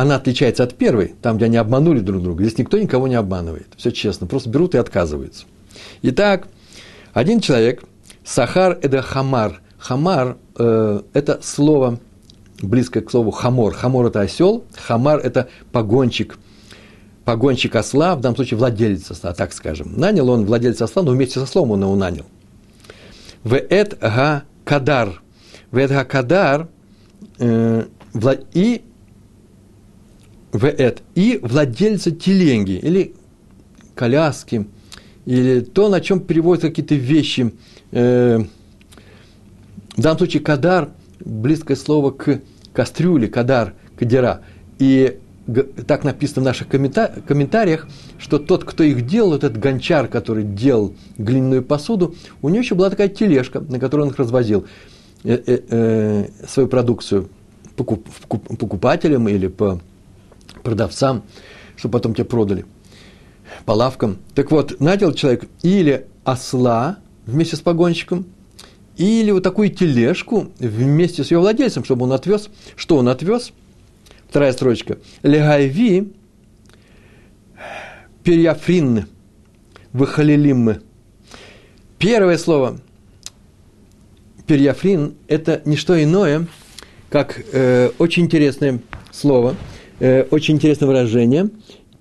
[0.00, 2.42] она отличается от первой, там, где они обманули друг друга.
[2.44, 3.66] Здесь никто никого не обманывает.
[3.76, 5.44] Все честно, просто берут и отказываются.
[6.00, 6.48] Итак,
[7.12, 7.84] один человек,
[8.24, 9.60] שוכר את החמר.
[9.78, 12.00] חמר э,– это слово,
[12.62, 13.74] близкое к слову חמור.
[13.74, 16.38] חמור – это осел, חמר – это погонщик.
[17.24, 19.92] Погонщик осла, в данном случае владелец осла, так скажем.
[19.96, 22.24] Нанял он владельца осла, но вместе с ослом он его нанял.
[23.44, 25.22] ואת הקדר.
[25.70, 26.68] ואת הקדר
[27.38, 27.84] э,
[28.52, 28.82] и
[30.52, 33.14] ואת, и владельца телеги или
[33.94, 34.66] коляски,
[35.26, 37.52] или то, на чем переводят какие-то вещи.
[37.92, 38.40] Э,
[39.96, 40.90] в данном случае кадар,
[41.24, 42.40] близкое слово к
[42.72, 44.42] кастрюле, кадар, кадера.
[44.78, 45.18] И
[45.86, 51.62] так написано в наших комментариях, что тот, кто их делал, этот гончар, который делал глиняную
[51.62, 54.66] посуду, у него еще была такая тележка, на которой он их развозил
[55.24, 57.28] э, э, свою продукцию
[57.76, 59.80] покупателям или по
[60.62, 61.22] продавцам,
[61.76, 62.64] чтобы потом тебе продали
[63.64, 64.18] по лавкам.
[64.34, 68.26] Так вот, нанял человек или осла вместе с погонщиком,
[69.04, 72.50] или вот такую тележку вместе с ее владельцем, чтобы он отвез.
[72.76, 73.52] Что он отвез?
[74.28, 74.98] Вторая строчка.
[75.22, 76.12] Легайви
[78.22, 79.06] перьяфрин
[79.92, 80.82] выхалилим.
[81.98, 82.78] Первое слово
[84.46, 86.46] перьяфрин– это не что иное,
[87.08, 89.56] как э, очень интересное слово–
[90.00, 91.50] Э, очень интересное выражение,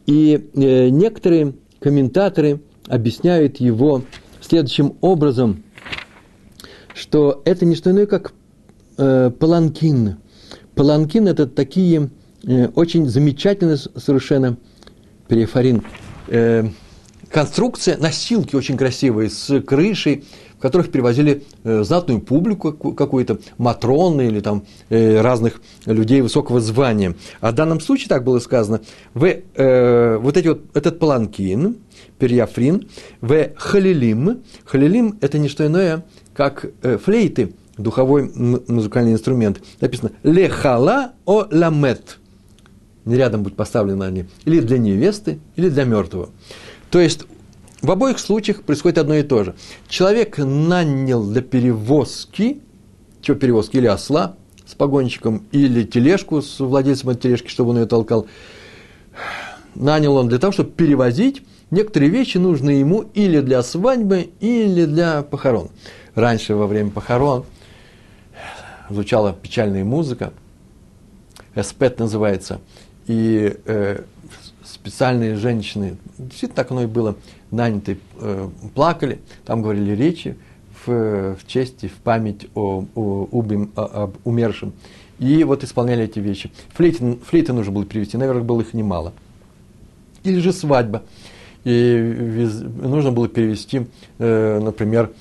[0.06, 4.04] и э, некоторые комментаторы объясняют его
[4.40, 5.64] следующим образом,
[7.00, 8.34] что это не что иное, как
[8.98, 10.18] э, паланкин.
[10.76, 12.10] Паланкин– это такие
[12.44, 14.58] э, очень замечательные совершенно
[15.28, 15.84] перифарин.
[16.28, 16.68] Э,
[17.30, 20.26] конструкция, носилки очень красивые, с крышей,
[20.58, 27.16] в которых перевозили э, знатную публику какую-то, матроны или там э, разных людей высокого звания.
[27.40, 28.82] А в данном случае так было сказано,
[29.14, 31.78] в, э, вот эти вот, этот паланкин,
[32.18, 32.90] перьяфрин,
[33.22, 36.04] в халилим, халилим– это не что иное,
[36.40, 39.62] как э, флейты, духовой музыкальный инструмент.
[39.82, 42.18] Написано «лехала о ламет».
[43.06, 44.26] Рядом будут поставлены они.
[44.46, 46.30] Или для невесты, или для мертвого.
[46.92, 47.26] То есть
[47.82, 49.56] в обоих случаях происходит одно и то же.
[49.90, 52.62] Человек нанял для перевозки,
[53.22, 57.86] что перевозки, или осла с погонщиком, или тележку с владельцем этой тележки, чтобы он ее
[57.86, 58.28] толкал.
[59.76, 65.22] Нанял он для того, чтобы перевозить некоторые вещи, нужные ему или для свадьбы, или для
[65.24, 65.70] похорон.
[66.16, 67.46] Раньше, во время похорон,
[68.90, 70.34] звучала печальная музыка,
[71.56, 72.60] эспет называется,
[73.08, 74.02] и э,
[74.64, 77.16] специальные женщины, действительно так оно и было,
[77.52, 80.38] наняты, э, плакали, там говорили речи
[80.86, 84.74] в, в честь и в память о, о, убим, о, об умершем.
[85.20, 86.52] И вот исполняли эти вещи.
[86.76, 89.14] Флейты, флейты нужно было привести, наверное, было их немало.
[90.24, 91.04] Или же свадьба.
[91.66, 95.12] И вез, нужно было перевести, э, например,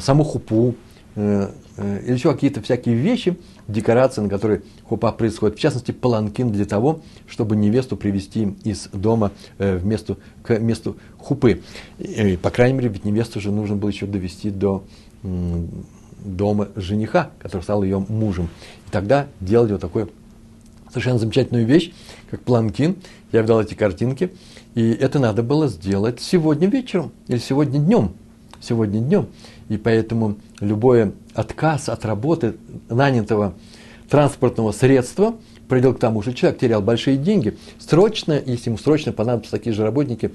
[0.00, 0.74] саму хупу,
[1.16, 5.56] э, э, или еще какие-то всякие вещи, декорации, на которой хупа происходит.
[5.56, 10.96] В частности, паланкин для того, чтобы невесту привести из дома э, в месту, к месту
[11.18, 11.62] хупы.
[11.98, 14.84] И, по крайней мере, ведь невесту же нужно было еще довести до
[16.24, 18.48] дома жениха, который стал ее мужем.
[18.86, 20.10] И тогда делали вот такую
[20.88, 21.92] совершенно замечательную вещь,
[22.30, 22.96] как планкин.
[23.32, 24.30] Я видал эти картинки,
[24.74, 28.14] и это надо было сделать сегодня вечером или сегодня днем.
[28.60, 29.28] Сегодня днем.
[29.68, 32.56] И поэтому любой отказ от работы
[32.88, 33.54] нанятого
[34.08, 35.36] транспортного средства
[35.68, 37.56] привел к тому, что человек терял большие деньги.
[37.78, 40.32] Срочно, если ему срочно понадобятся такие же работники,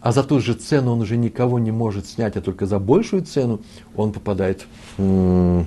[0.00, 3.24] а за ту же цену он уже никого не может снять, а только за большую
[3.24, 3.62] цену,
[3.96, 4.66] он попадает,
[4.98, 5.66] он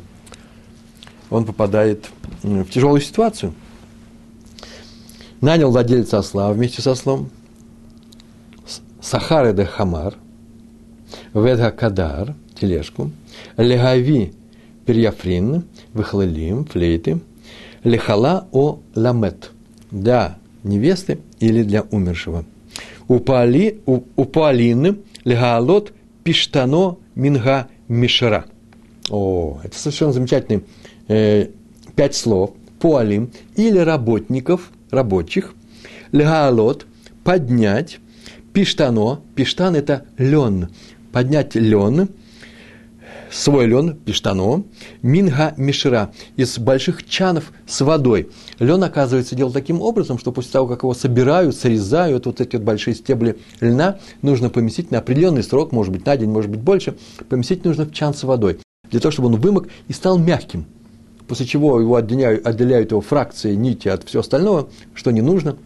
[1.29, 2.07] попадает
[2.43, 3.53] в тяжелую ситуацию.
[5.41, 7.31] Нанял владельца осла вместе со ослом,
[9.01, 10.15] Сахар де Хамар–
[11.33, 13.11] Ведга Кадар, тележку,
[13.57, 14.33] Легави
[14.85, 17.19] Перьяфрин, Выхлалим, флейты,
[17.83, 19.51] Лехала о Ламет,
[19.91, 22.45] для невесты или для умершего.
[23.07, 28.45] У, Пали, у, у Палины легалот пиштано минга мишера.
[29.09, 30.63] О, это совершенно замечательные
[31.07, 31.47] э,
[31.95, 32.51] пять слов.
[32.79, 35.55] Пуалим или работников, рабочих.
[36.11, 36.85] Легалот–
[37.23, 37.99] поднять.
[38.53, 39.21] Пиштано.
[39.35, 40.69] Пиштан– это лен.
[41.17, 42.09] Поднять лен–
[43.31, 44.65] свой лен, пиштано,
[45.01, 48.29] минга мишера, из больших чанов с водой.
[48.59, 52.65] Лен, оказывается, делал таким образом, что после того, как его собирают, срезают, вот эти вот
[52.65, 56.95] большие стебли льна, нужно поместить на определенный срок, может быть, на день, может быть, больше,
[57.29, 58.59] поместить нужно в чан с водой,
[58.91, 60.67] для того, чтобы он вымок и стал мягким.
[61.27, 65.57] После чего его отделяют, отделяют его фракции, нити от всего остального, что не нужно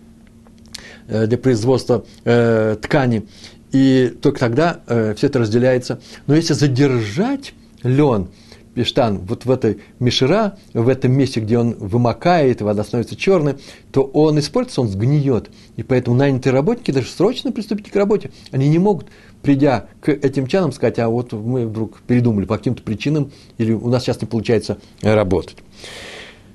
[1.09, 3.27] э, для производства э, ткани
[3.71, 6.01] и только тогда э, все это разделяется.
[6.27, 7.53] Но если задержать
[7.83, 8.27] лен,
[8.73, 13.55] пештан, вот в этой мишера, в этом месте, где он вымокает, вода становится черной,
[13.91, 15.49] то он испортится, он сгниет.
[15.75, 18.31] И поэтому нанятые работники даже срочно приступить к работе.
[18.51, 19.07] Они не могут,
[19.41, 23.89] придя к этим чанам, сказать, а вот мы вдруг передумали по каким-то причинам, или у
[23.89, 25.57] нас сейчас не получается работать.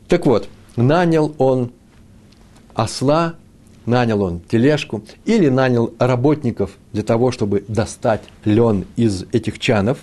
[0.08, 1.72] Так вот, нанял он
[2.74, 3.34] осла
[3.86, 9.98] нанял он тележку или нанял работников для того, чтобы достать лен из этих чанов.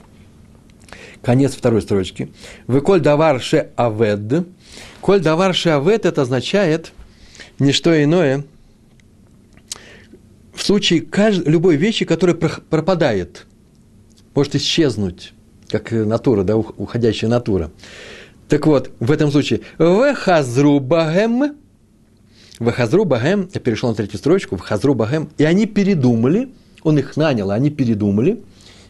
[1.21, 2.31] Конец второй строчки.
[2.67, 3.41] Вы коль давар
[3.75, 4.47] авед.
[5.01, 6.91] Коль давар ше авед, это означает
[7.59, 8.43] не что иное,
[10.53, 13.45] в случае каждой, любой вещи, которая пропадает,
[14.35, 15.33] может исчезнуть,
[15.69, 17.71] как натура, да, уходящая натура.
[18.49, 20.13] Так вот, в этом случае, в
[22.59, 26.49] хазрубагем, в Хазру Багем, я перешел на третью строчку, в Хазру Багем, и они передумали,
[26.83, 28.41] он их нанял, они передумали,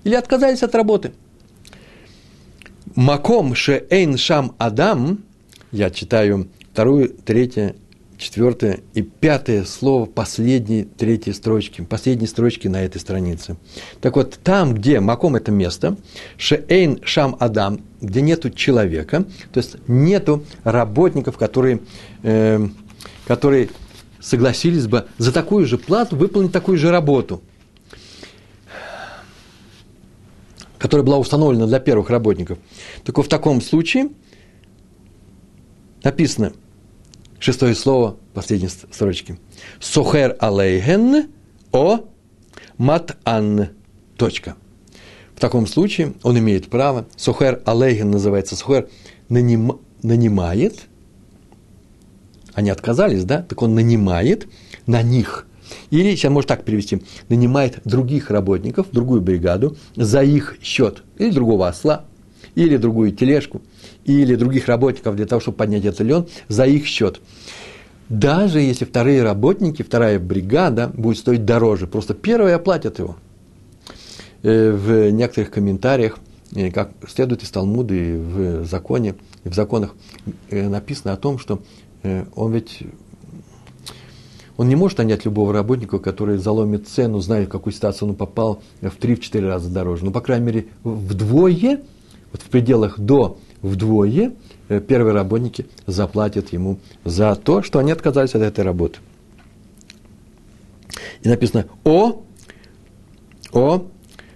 [0.04, 1.13] или отказались от работы.
[2.95, 5.23] Маком ше эйн шам адам,
[5.71, 7.76] я читаю вторую, третье,
[8.17, 13.58] четвертое и пятое слово последней третьей строчки, последней строчки на этой странице.
[14.02, 15.97] Так вот, там, где маком– это место,
[16.38, 21.82] шеэйн шам адам, где нету человека, то есть нету работников, которые
[22.23, 22.67] э,
[23.25, 23.69] которые
[24.19, 27.41] согласились бы за такую же плату выполнить такую же работу,
[30.77, 32.57] которая была установлена для первых работников.
[33.05, 34.09] Вот, в таком случае
[36.03, 36.53] написано
[37.39, 39.38] шестое слово последней строчки.
[39.79, 41.29] Сохер алейген
[41.71, 42.05] о
[42.77, 43.69] матан.
[44.17, 44.55] Точка.
[45.36, 48.88] В таком случае он имеет право, сухер алейген называется, сухер
[49.27, 50.88] наним, нанимает–
[52.53, 54.47] они отказались, да, так он нанимает
[54.85, 55.47] на них.
[55.89, 61.03] Или, сейчас можно так перевести, нанимает других работников, другую бригаду за их счет.
[61.17, 62.05] Или другого осла,
[62.55, 63.61] или другую тележку,
[64.05, 67.21] или других работников для того, чтобы поднять этот лен за их счет.
[68.09, 73.15] Даже если вторые работники, вторая бригада будет стоить дороже, просто первые оплатят его.
[74.43, 76.19] Э, в некоторых комментариях,
[76.53, 79.95] э, как следует из Талмуда и в законе, в законах
[80.49, 81.61] э, написано о том, что
[82.35, 82.83] он ведь
[84.57, 88.61] он не может нанять любого работника, который заломит цену, зная, в какую ситуацию он попал,
[88.81, 90.05] в 3-4 раза дороже.
[90.05, 91.81] Ну, по крайней мере, вдвое,
[92.31, 94.33] вот в пределах до вдвое,
[94.69, 98.99] э, первые работники заплатят ему за то, что они отказались от этой работы.
[101.23, 102.21] И написано «о»,
[103.53, 103.87] «о»,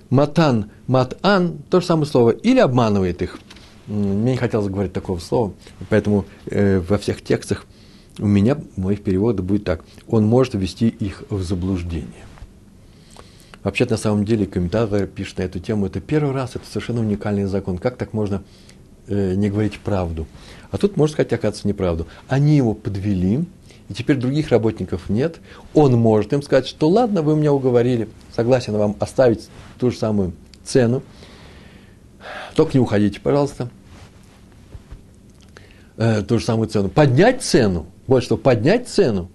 [0.09, 3.39] «матан», «матан», то же самое слово, или обманывает их–
[3.87, 5.53] мне не хотелось говорить такого слова,
[5.89, 7.65] поэтому э, во всех текстах
[8.19, 9.83] у меня, в моих переводах будет так.
[10.07, 12.25] Он может ввести их в заблуждение.
[13.63, 17.45] Вообще, на самом деле, комментатор пишет на эту тему, это первый раз, это совершенно уникальный
[17.45, 17.77] закон.
[17.77, 18.43] Как так можно
[19.07, 20.25] э, не говорить правду?
[20.71, 22.07] А тут, можно сказать, оказывается, неправду.
[22.27, 23.45] Они его подвели,
[23.89, 25.39] и теперь других работников нет.
[25.73, 30.33] Он может им сказать, что ладно, вы меня уговорили, согласен вам оставить ту же самую
[30.63, 31.03] цену,
[32.55, 33.69] только не уходите, пожалуйста
[35.97, 36.89] э, ту же самую цену.
[36.89, 39.29] Поднять цену, вот что, поднять цену.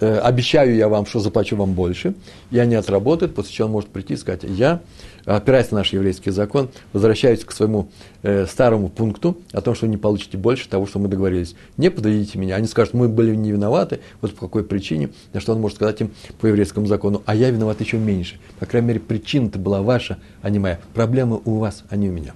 [0.00, 2.14] Э, обещаю я вам, что заплачу вам больше,
[2.50, 4.80] и они отработают, после чего он может прийти и сказать, я,
[5.24, 7.90] опираясь на наш еврейский закон, возвращаюсь к своему
[8.22, 11.54] э, старому пункту о том, что вы не получите больше того, что мы договорились.
[11.76, 12.56] Не подведите меня.
[12.56, 16.00] Они скажут, мы были не виноваты, вот по какой причине, на что он может сказать
[16.00, 18.38] им по еврейскому закону, а я виноват еще меньше.
[18.58, 20.78] По крайней мере, причина-то была ваша, а не моя.
[20.94, 22.34] Проблемы у вас, а не у меня.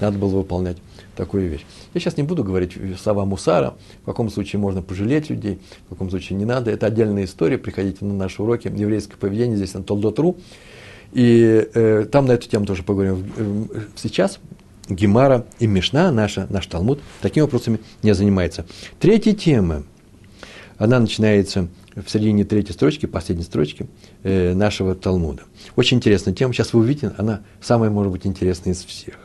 [0.00, 0.78] Надо было выполнять
[1.14, 1.64] такую вещь.
[1.92, 6.10] Я сейчас не буду говорить слова Мусара, в каком случае можно пожалеть людей, в каком
[6.10, 6.70] случае не надо.
[6.70, 10.36] Это отдельная история, приходите на наши уроки еврейское поведение, здесь на Толдот.ру.
[11.12, 13.24] И э, там на эту тему тоже поговорим.
[13.36, 13.64] Э,
[13.96, 14.38] сейчас
[14.88, 18.66] Гемара и Мишна, наша, наш Талмуд, такими вопросами не занимается.
[18.98, 19.82] Третья тема,
[20.78, 23.88] она начинается в середине третьей строчки, последней строчки
[24.22, 25.42] э, нашего Талмуда.
[25.76, 26.52] Очень интересная тема.
[26.52, 29.18] Сейчас вы увидите, она самая, может быть, интересная из всех.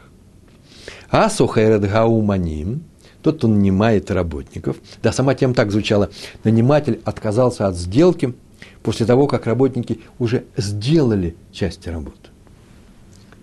[1.10, 2.84] Асухайред гауманим,
[3.22, 4.78] тот, кто нанимает работников.
[5.01, 6.10] Да, сама тема так звучала.
[6.43, 8.36] Наниматель отказался от сделки
[8.84, 12.30] после того, как работники уже сделали часть работы.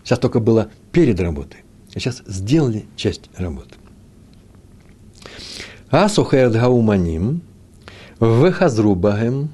[0.04, 1.60] Сейчас только было перед работой,
[1.94, 3.74] а сейчас сделали часть работы.
[5.90, 7.42] Асухайред гауманим,
[8.20, 9.50] Вехазрубагем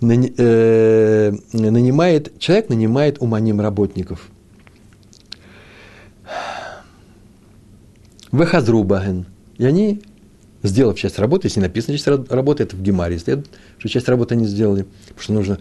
[0.00, 4.30] э, нанимает, человек нанимает уманим работников.
[8.38, 9.26] Вехазрубаген.
[9.58, 10.02] И они,
[10.62, 14.46] сделав часть работы, если написано часть работы, это в Гемаре следует, что часть работы они
[14.46, 15.58] сделали, потому что нужно,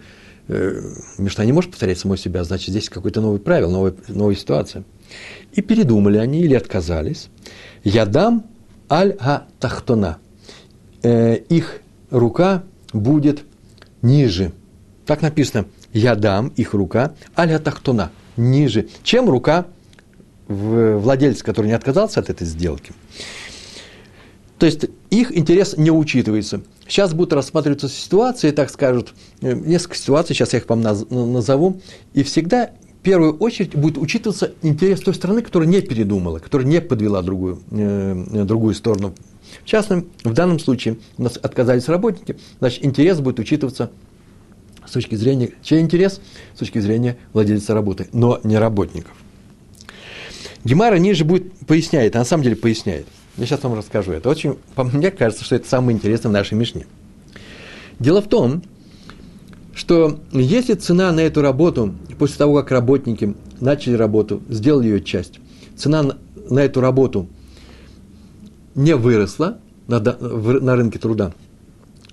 [0.47, 0.81] э,
[1.17, 4.83] Мишна не может повторять самой себя, значит, здесь какое-то новое правило, новая, новая ситуация.
[5.53, 7.29] И передумали они или отказались.
[7.83, 8.45] Я дам
[8.89, 10.17] аль-га-тахтона–
[11.05, 13.43] э, их рука будет
[14.01, 14.51] ниже.
[15.05, 19.67] Так написано, я дам их рука, аля тахтуна, ниже, чем рука
[20.47, 22.93] владельца, который не отказался от этой сделки.
[24.59, 26.61] То есть их интерес не учитывается.
[26.87, 31.81] Сейчас будут рассматриваться ситуации, так скажут, э, несколько ситуаций, сейчас я их вам назову,
[32.13, 36.79] и всегда в первую очередь будет учитываться интерес той страны, которая не передумала, которая не
[36.79, 39.13] подвела другую, э, другую сторону
[39.63, 43.91] в частном, в данном случае у нас отказались работники, значит, интерес будет учитываться
[44.85, 46.21] с точки зрения, чей интерес?
[46.53, 49.13] С точки зрения владельца работы, но не работников.
[50.65, 53.05] Гемара ниже будет поясняет, а на самом деле поясняет.
[53.37, 54.29] Я сейчас вам расскажу это.
[54.29, 56.87] Очень, мне кажется, что это самое интересное в нашей Мишне.
[57.99, 58.63] Дело в том,
[59.75, 65.39] что если цена на эту работу, после того, как работники начали работу, сделали ее часть,
[65.77, 66.17] цена
[66.49, 67.27] на эту работу
[68.73, 71.33] не выросла на, на рынке труда,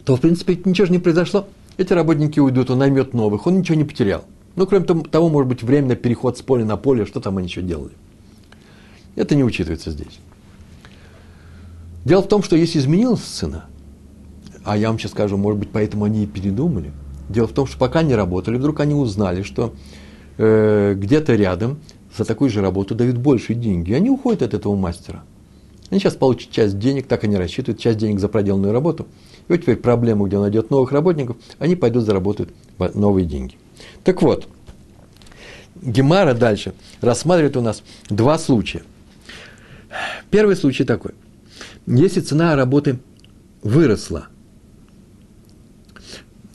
[0.05, 1.49] то, в принципе, ничего же не произошло.
[1.79, 4.25] Эти работники уйдут, он наймет новых, он ничего не потерял.
[4.57, 7.63] Ну, кроме того, может быть, временный переход с поля на поле, что там они еще
[7.63, 7.93] делали.
[9.17, 10.19] Это не учитывается здесь.
[12.05, 13.67] Дело в том, что если изменилась цена,
[14.65, 16.93] а я вам сейчас скажу, может быть, поэтому они и передумали.
[17.29, 19.75] Дело в том, что пока не работали, вдруг они узнали, что
[20.39, 21.79] э, где-то рядом
[22.17, 23.91] за такую же работу дают больше деньги.
[23.91, 25.23] И они уходят от этого мастера.
[25.91, 29.07] Они сейчас получат часть денег, так они рассчитывают, часть денег за проделанную работу.
[29.49, 32.51] И вот теперь проблему, где он найдет новых работников, они пойдут заработают
[32.95, 33.57] новые деньги.
[34.05, 34.49] Так вот,
[35.81, 38.83] Гемара дальше рассматривает у нас два случая.
[40.33, 41.13] Первый случай такой.
[41.87, 42.99] Если цена работы
[43.63, 44.27] выросла,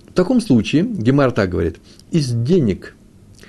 [0.10, 1.78] в таком случае, Гемар так говорит,
[2.12, 2.96] из денег,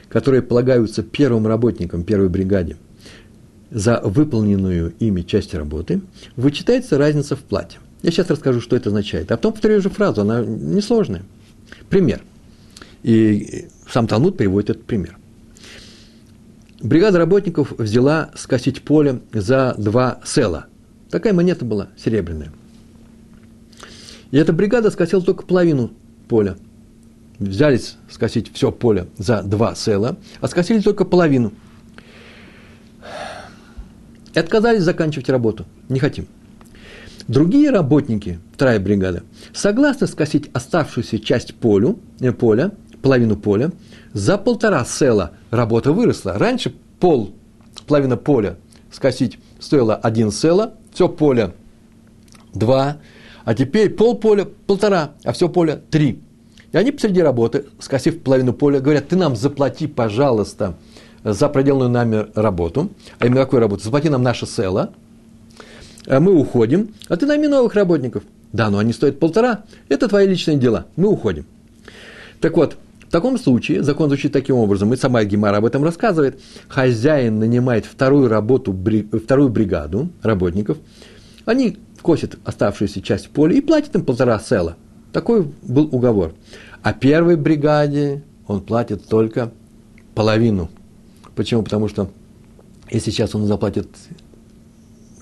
[0.08, 2.76] которые полагаются первым работникам первой бригаде–
[3.70, 6.00] за выполненную ими часть работы
[6.36, 7.78] вычитается разница в плате.
[8.02, 9.30] Я сейчас расскажу, что это означает.
[9.30, 11.22] А потом повторю же фразу, она несложная.
[11.90, 12.22] Пример.
[13.02, 15.18] И сам Талмуд переводит этот пример.
[16.80, 20.66] Бригада работников взяла скосить поле за два села.
[21.10, 22.52] Такая монета была серебряная.
[24.30, 25.90] И эта бригада скосила только половину
[26.28, 26.56] поля.
[27.38, 31.52] Взялись скосить все поле за два села, а скосили только половину–
[34.34, 35.66] и отказались заканчивать работу.
[35.88, 36.28] Не хотим.
[37.26, 42.70] Другие работники, вторая бригада, согласны скосить оставшуюся часть полю, э, поля,
[43.02, 43.72] половину поля,
[44.12, 46.34] за полтора села работа выросла.
[46.38, 47.34] Раньше пол,
[47.86, 48.56] половина поля
[48.90, 51.52] скосить стоило один села, все поле
[52.54, 52.98] два,
[53.44, 56.20] а теперь пол поля полтора, а все поле три.
[56.72, 60.76] И они посреди работы, скосив половину поля, говорят, ты нам заплати, пожалуйста,
[61.24, 63.84] за проделанную нами работу, а именно какую работу?
[63.84, 64.90] Заплати нам наше село,
[66.06, 68.22] а мы уходим, а ты найми новых работников.
[68.52, 71.46] Да, но они стоят полтора, это твои личные дела, мы уходим.
[72.40, 72.76] Так вот,
[73.08, 77.86] в таком случае закон звучит таким образом, и сама Гемара об этом рассказывает, хозяин нанимает
[77.86, 80.78] вторую работу, вторую бригаду работников,
[81.44, 84.76] они косят оставшуюся часть поля и платят им полтора села.
[85.12, 86.34] Такой был уговор.
[86.82, 89.50] А первой бригаде он платит только
[90.14, 90.70] половину
[91.38, 91.62] Почему?
[91.62, 92.10] Потому что
[92.90, 93.86] если сейчас он заплатит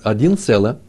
[0.01, 0.79] один цело,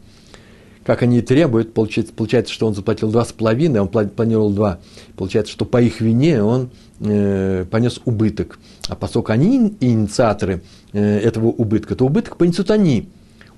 [0.89, 4.79] как они требуют, получается, получается, что он заплатил два с половиной, он планировал два.
[5.15, 8.57] Получается, что по их вине он э, понес убыток.
[8.87, 10.63] А поскольку они инициаторы
[10.93, 13.07] э, этого убытка, то убыток понесут они.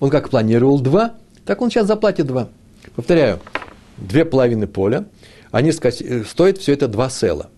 [0.02, 1.14] Он как планировал два,
[1.46, 2.50] так он сейчас заплатит два.
[2.98, 3.40] Повторяю,
[3.96, 5.06] две половины поля,
[5.52, 7.50] они скоси, э, стоит все это два села.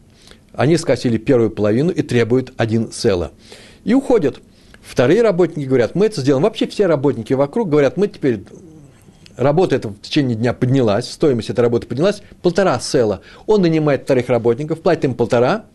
[0.51, 3.31] Они скосили первую половину и требуют один села
[3.85, 4.39] и уходят.
[4.83, 6.43] Вторые работники говорят, мы это сделаем.
[6.43, 8.43] Вообще все работники вокруг говорят, мы теперь
[9.35, 13.21] работа эта в течение дня поднялась, стоимость этой работы поднялась, полтора села.
[13.45, 15.65] Он нанимает вторых работников, платит им полтора,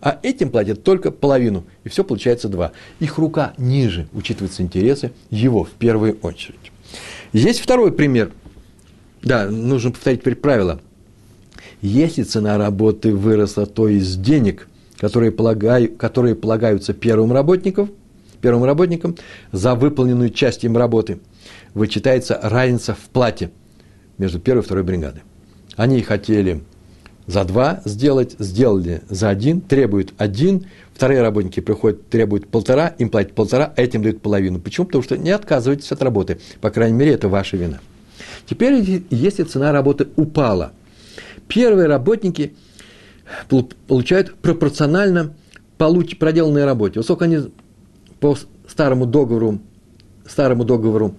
[0.00, 2.72] а этим платят только половину, и все получается два.
[3.00, 6.72] Их рука ниже, учитываются интересы его в первую очередь.
[7.32, 8.30] Есть второй пример.
[9.22, 10.80] Да, нужно повторить теперь правило.
[11.80, 14.68] Если цена работы выросла, то есть денег,
[14.98, 17.90] которые, полагаю, которые полагаются первым работникам,
[18.40, 19.16] первым работникам
[19.52, 21.18] за выполненную часть им работы,
[21.74, 23.50] вычитается разница в плате
[24.16, 25.22] между первой и второй бригадой.
[25.76, 26.62] Они хотели
[27.26, 33.34] за два сделать, сделали за один, требуют один, вторые работники приходят, требуют полтора, им платят
[33.34, 34.60] полтора, а этим дают половину.
[34.60, 34.86] Почему?
[34.86, 36.38] Потому что не отказывайтесь от работы.
[36.60, 37.80] По крайней мере, это ваша вина.
[38.46, 40.72] Теперь, если цена работы упала,
[41.48, 42.54] первые работники
[43.88, 45.34] получают пропорционально
[45.76, 47.00] проделанной работе.
[47.00, 47.38] Вот сколько они
[48.20, 48.36] по
[48.68, 49.58] старому договору,
[50.26, 51.14] старому договору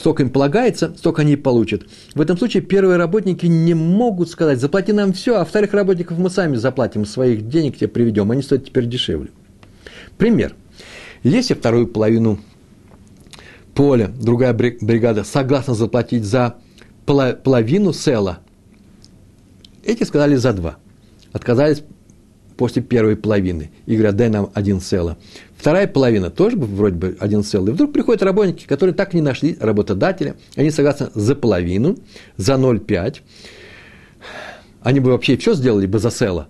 [0.00, 1.82] сколько им полагается, столько они и получат.
[2.14, 6.30] В этом случае первые работники не могут сказать, заплати нам все, а вторых работников мы
[6.30, 9.30] сами заплатим, своих денег тебе приведем, они стоят теперь дешевле.
[10.16, 10.54] Пример.
[11.22, 12.40] Если вторую половину
[13.74, 16.56] поля другая бригада согласна заплатить за
[17.04, 18.38] половину села,
[19.84, 20.78] эти сказали за два.
[21.32, 21.82] Отказались
[22.56, 23.70] после первой половины.
[23.86, 25.18] И говорят, дай нам один села.
[25.60, 27.72] Вторая половина тоже вроде бы один целый.
[27.72, 30.36] И вдруг приходят работники, которые так и не нашли работодателя.
[30.56, 31.98] Они согласны за половину,
[32.38, 33.20] за 0,5.
[34.80, 36.48] Они бы вообще все сделали бы за села.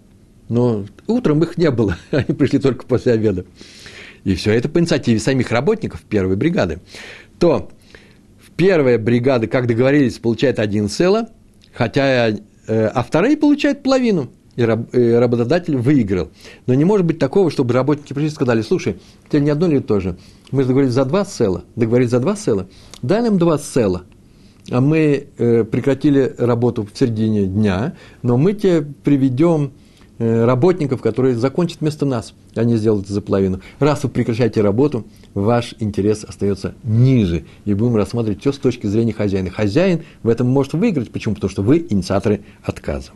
[0.48, 1.96] Но утром их не было.
[2.12, 3.46] Они пришли только после обеда.
[4.22, 6.78] И все это по инициативе самих работников первой бригады.
[7.40, 7.68] То
[8.56, 11.30] первая бригада, как договорились, получает один села,
[11.74, 12.36] хотя, э,
[12.68, 16.28] а вторая получает половину– и работодатель выиграл.
[16.66, 18.96] Но не может быть такого, чтобы работники пришли и сказали, слушай,
[19.28, 20.16] тебе не одно или то же.
[20.51, 22.66] Мы договорились за два села, договорились за два села,
[23.03, 24.03] дай нам два села.
[24.70, 29.72] А мы э, прекратили работу в середине дня, но мы тебе приведем
[30.18, 32.34] э, работников, которые закончат вместо нас.
[32.55, 33.61] Они сделают это за половину.
[33.78, 37.44] Раз вы прекращаете работу, ваш интерес остается ниже.
[37.64, 39.51] И будем рассматривать все с точки зрения хозяина.
[39.51, 41.11] Хозяин в этом может выиграть.
[41.11, 41.34] Почему?
[41.36, 43.11] Потому что вы инициаторы отказа.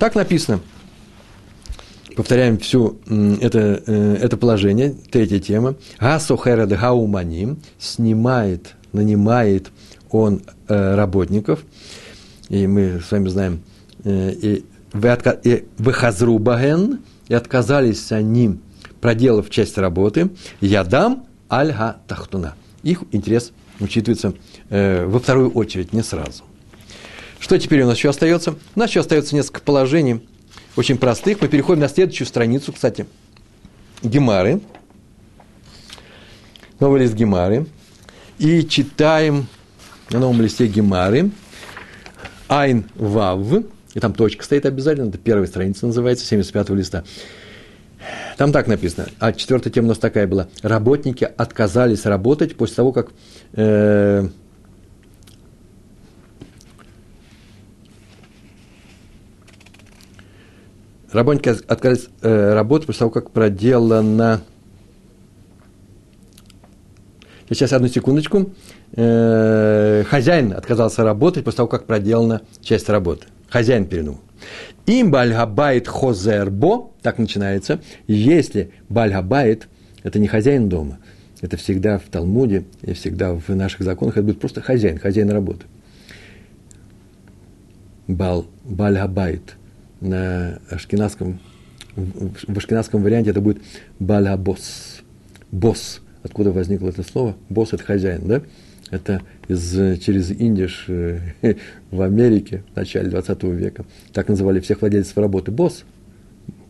[0.00, 0.60] Так написано.
[2.16, 5.74] Повторяем все это, э, это положение, третья тема.
[5.98, 9.70] Гасохеред гауманим снимает, нанимает
[10.10, 11.60] он э, работников.
[12.48, 13.60] И мы с вами знаем,
[14.04, 14.64] э, и
[15.76, 18.58] выхазру баген, и отказались они,
[19.02, 20.30] проделав часть работы,
[20.62, 22.54] я дам альга тахтуна.
[22.82, 24.32] Их интерес учитывается
[24.70, 26.44] во вторую очередь, не сразу.
[27.40, 28.54] Что теперь у нас еще остается?
[28.76, 30.20] У нас еще остается несколько положений,
[30.76, 31.40] очень простых.
[31.40, 33.06] Мы переходим на следующую страницу, кстати,
[34.02, 34.60] Гемары.
[36.78, 37.66] Новый лист Гемары.
[38.38, 39.48] И читаем
[40.10, 41.30] на новом листе Гемары
[42.46, 43.64] Айн Вав.
[43.94, 47.04] И там точка стоит обязательно, это первая страница называется, 75-го листа.
[48.36, 49.08] Там так написано.
[49.18, 50.48] А четвертая тема у нас такая была.
[50.62, 53.10] Работники отказались работать после того, как
[53.54, 54.28] э,
[61.12, 64.42] Работники отказались э, работать после того, как проделано...
[67.48, 68.50] Сейчас, одну секундочку.
[68.92, 73.26] Э, хозяин отказался работать после того, как проделана часть работы.
[73.48, 74.20] Хозяин передумал.
[74.86, 79.68] Им бальгабайт хозербо, так начинается, если бальгабайт,
[80.04, 80.98] это не хозяин дома,
[81.40, 85.66] это всегда в Талмуде и всегда в наших законах, это будет просто хозяин, хозяин работы.
[88.06, 89.56] Бал, бальгабайт–
[90.00, 91.38] на ашкенадском,
[91.96, 93.62] в ашкенадском варианте это будет
[93.98, 95.00] балабос.
[95.50, 96.00] Босс.
[96.22, 97.36] Откуда возникло это слово?
[97.48, 98.42] Босс– это хозяин, да?
[98.90, 101.20] Это из, через Индиш э,
[101.90, 103.84] в Америке в начале 20 века.
[104.12, 105.50] Так называли всех владельцев работы.
[105.50, 105.84] Босс.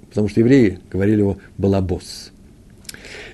[0.09, 2.33] Потому что евреи говорили его балабос.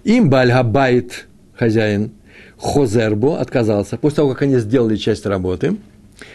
[0.04, 2.12] Им Бальгабайт, хозяин,
[2.58, 3.98] Хозербо отказался.
[3.98, 5.76] После того, как они сделали часть работы,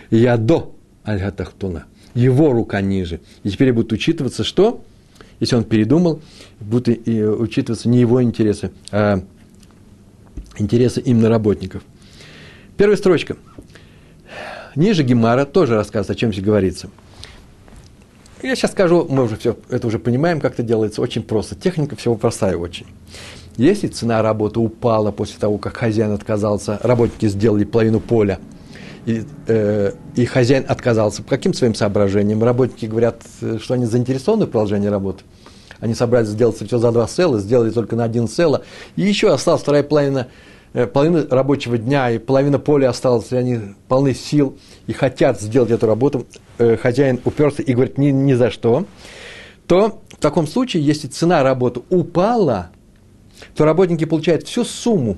[0.10, 3.22] я до Альгатахтуна его рука ниже.
[3.44, 4.84] И теперь будет учитываться, что,
[5.40, 6.22] если он передумал,
[6.60, 9.24] будут учитываться не его интересы, а
[10.58, 11.84] интересы именно работников.
[12.78, 13.38] Первая строчка.
[14.76, 16.90] Ниже Гемара тоже рассказывает, о чем здесь говорится.
[18.42, 21.56] Я сейчас скажу, мы уже все это уже понимаем, как это делается, очень просто.
[21.56, 22.88] Техника всего простая очень.
[23.58, 28.40] Если цена работы упала после того, как хозяин отказался, работники сделали половину поля–
[29.06, 31.24] и, э, и хозяин отказался.
[31.24, 32.44] По каким своим соображениям?
[32.44, 33.22] Работники говорят,
[33.60, 35.24] что они заинтересованы в продолжении работы.
[35.80, 38.64] Они собрались сделать все за два села, сделали только на один села.
[38.96, 40.28] И еще осталась вторая половина
[40.74, 45.72] э, половина рабочего дня и половина поля осталась, и они полны сил и хотят сделать
[45.72, 46.28] эту работу,
[46.60, 48.86] э, хозяин уперся и говорит ни, ни за что,
[49.66, 52.70] то в таком случае, если цена работы упала,
[53.56, 55.18] то работники получают всю сумму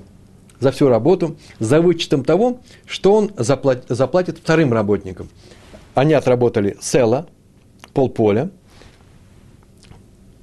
[0.60, 5.28] за всю работу за вычетом того, что он заплатит, заплатит вторым работникам.
[5.94, 7.26] Они отработали села,
[7.92, 8.50] полполя,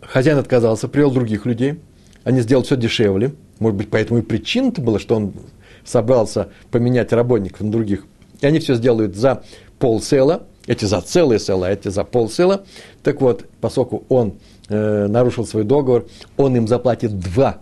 [0.01, 1.79] хозяин отказался, привел других людей,
[2.23, 5.33] они сделали все дешевле, может быть, поэтому и причина-то была, что он
[5.83, 8.05] собрался поменять работников на других.
[8.41, 9.43] И они все сделают за
[9.79, 12.65] полсела, эти за целые села, а эти за полсела.
[13.03, 14.35] Так вот, поскольку он
[14.69, 16.07] э, нарушил свой договор,
[16.37, 17.61] он им заплатит два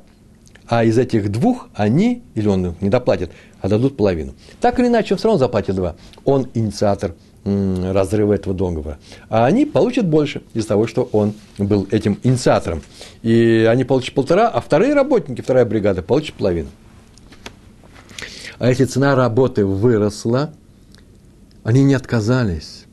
[0.69, 4.35] а из этих двух они, или он не доплатит, а дадут половину.
[4.61, 5.95] Так или иначе, он все равно заплатит два.
[6.23, 8.99] Он инициатор разрыва этого договора.
[9.29, 12.83] А они получат больше из того, что он был этим инициатором.
[13.23, 16.69] И они получат полтора, а вторые работники, вторая бригада, получат половину.
[18.59, 20.53] А если цена работы выросла,
[21.63, 22.83] они не отказались.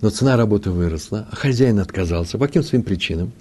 [0.00, 2.38] Но цена работы выросла, а хозяин отказался.
[2.38, 3.32] По каким своим причинам?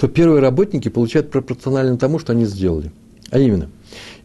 [0.00, 2.90] То первые работники получают пропорционально тому, что они сделали.
[3.30, 3.68] А именно,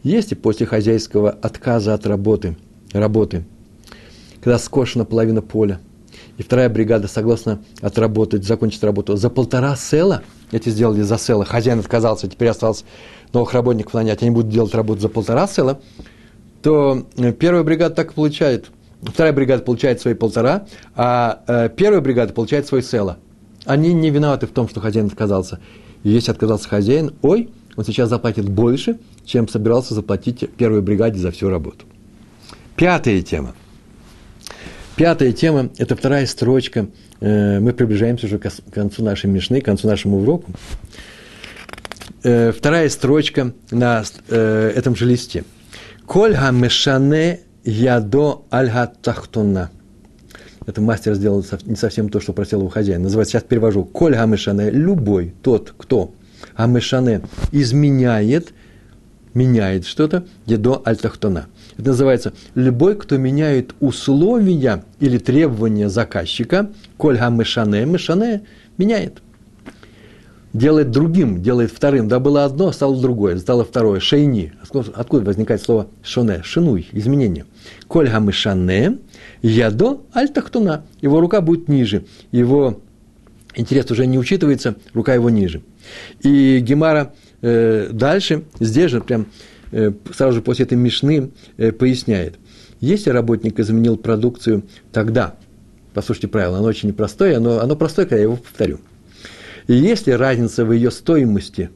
[0.02, 2.56] если после хозяйского отказа от работы,
[2.94, 3.44] работы,
[4.42, 5.78] когда скошена половина поля,
[6.38, 9.16] и вторая бригада согласна отработать, закончить работу.
[9.16, 12.86] За полтора села, эти сделали за села, хозяин отказался, теперь осталось
[13.34, 15.78] новых работников нанять, они будут делать работу за полтора села,
[16.62, 18.70] то э, первая бригада так и получает,
[19.02, 23.18] вторая бригада получает свои полтора, а э, первая бригада получает свой села–
[23.66, 25.60] они не виноваты в том, что хозяин отказался.
[26.02, 31.30] И если отказался хозяин, ой, он сейчас заплатит больше, чем собирался заплатить первой бригаде за
[31.30, 31.84] всю работу.
[32.76, 33.54] Пятая тема.
[34.96, 36.86] Пятая тема– это вторая строчка.
[37.20, 40.52] Э, мы приближаемся уже к концу нашей мишны, к концу нашему уроку.
[42.22, 45.44] Э, вторая строчка на э, этом же листе.
[46.06, 48.70] «Коль мешане ядо аль
[49.02, 49.70] тахтуна»
[50.66, 53.02] это мастер сделал не совсем то, что просил его хозяин.
[53.02, 53.84] Называется, сейчас перевожу.
[53.84, 56.12] Коль гамешане, любой тот, кто
[56.58, 58.52] гамешане изменяет,
[59.32, 61.46] меняет что-то, дедо альтахтона.
[61.78, 68.42] Это называется, любой, кто меняет условия или требования заказчика, коль гамешане, мешане
[68.76, 69.22] меняет.
[70.52, 72.08] Делает другим, делает вторым.
[72.08, 74.00] Да, было одно, стало другое, стало второе.
[74.00, 74.54] Шейни.
[74.94, 76.40] Откуда возникает слово шоне?
[76.44, 77.44] Шинуй, изменение.
[77.88, 78.96] Коль гамешане,
[79.46, 80.84] Ядо аль-тахтуна.
[81.00, 82.04] Его рука будет ниже.
[82.32, 82.82] Его
[83.54, 85.62] интерес уже не учитывается, рука его ниже.
[86.20, 89.26] И Гемара э, дальше, здесь же, прям
[89.70, 92.40] э, сразу же после этой мишны, э, поясняет.
[92.80, 95.36] Если работник изменил продукцию тогда,
[95.94, 98.80] послушайте правило, оно очень непростое, но оно простое, когда я его повторю.
[99.68, 101.70] И если разница в ее стоимости,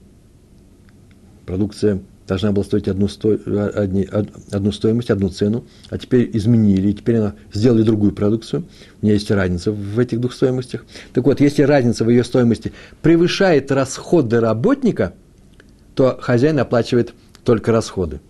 [1.47, 2.01] продукция
[2.31, 3.37] должна была стоить одну, сто,
[3.75, 4.09] одни,
[4.53, 8.63] одну стоимость, одну цену, а теперь изменили, теперь она сделали другую продукцию.
[9.03, 10.85] У меня есть разница в этих двух стоимостях.
[11.13, 12.73] Так вот, если разница в ее стоимости
[13.03, 15.13] превышает расходы работника,
[15.97, 18.21] то хозяин оплачивает только расходы.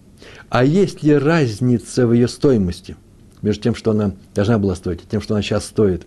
[0.48, 2.96] А если разница в ее стоимости
[3.42, 6.06] между тем, что она должна была стоить, и тем, что она сейчас стоит,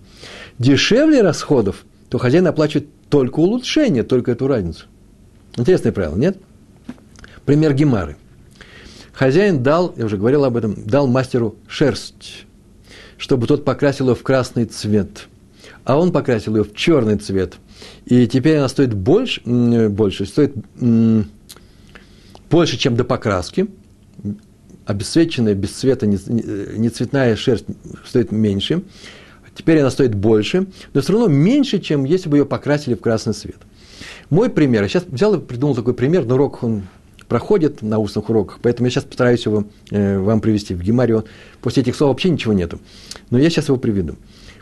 [0.57, 4.87] дешевле расходов, то хозяин оплачивает только улучшение, только эту разницу.
[5.55, 6.37] Интересное правило, нет?
[7.45, 8.15] Пример Гемары.
[9.11, 12.45] Хозяин дал, я уже говорил об этом, дал мастеру шерсть,
[13.17, 15.27] чтобы тот покрасил ее в красный цвет.
[15.83, 17.55] А он покрасил ее в черный цвет.
[18.05, 19.41] И теперь она стоит больше,
[19.89, 20.55] больше стоит
[22.49, 23.67] больше, чем до покраски.
[24.85, 27.65] Обесцвеченная, без цвета, не цветная шерсть
[28.05, 28.83] стоит меньше.
[29.55, 33.33] Теперь она стоит больше, но все равно меньше, чем если бы ее покрасили в красный
[33.33, 33.57] цвет.
[34.29, 36.83] Мой пример, я сейчас взял и придумал такой пример, на урок он
[37.33, 40.75] проходит на устных уроках, поэтому я сейчас постараюсь его э, вам привести.
[40.75, 41.23] В Гемаре
[41.61, 42.79] после этих слов вообще ничего нету.
[43.31, 44.17] Но я сейчас его приведу.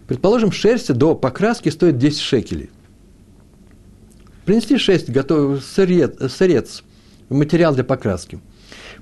[0.07, 2.69] Предположим, шерсть до покраски стоит 10 шекелей.
[4.45, 6.83] Принести 6 готов, сырец, сырец,
[7.27, 8.39] материал для покраски.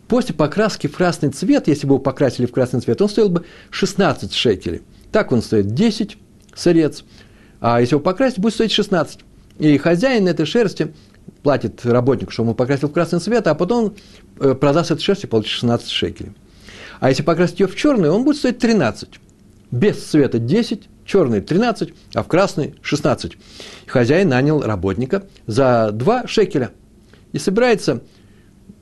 [0.07, 3.45] После покраски в красный цвет, если бы его покрасили в красный цвет, он стоил бы
[3.69, 4.81] 16 шекелей.
[5.11, 6.17] Так он стоит 10
[6.55, 7.03] сырец,
[7.61, 9.19] а если его покрасить, будет стоить 16.
[9.59, 10.91] И хозяин этой шерсти
[11.43, 13.95] платит работнику, чтобы он покрасил в красный цвет, а потом
[14.39, 16.33] э, продаст эту шерсть и получит 16 шекелей.
[16.99, 19.09] А если покрасить ее в черный, он будет стоить 13.
[19.71, 23.37] Без цвета 10, черный 13, а в красный 16.
[23.87, 26.71] Хозяин нанял работника за 2 шекеля.
[27.31, 28.01] И собирается,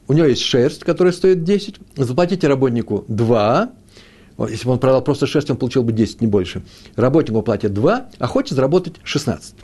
[0.08, 3.72] у него есть шерсть, которая стоит 10, заплатите работнику 2,
[4.50, 6.64] если бы он продал просто шерсть, он получил бы 10, не больше.
[6.96, 9.56] Работнику платят 2, а хочет заработать 16.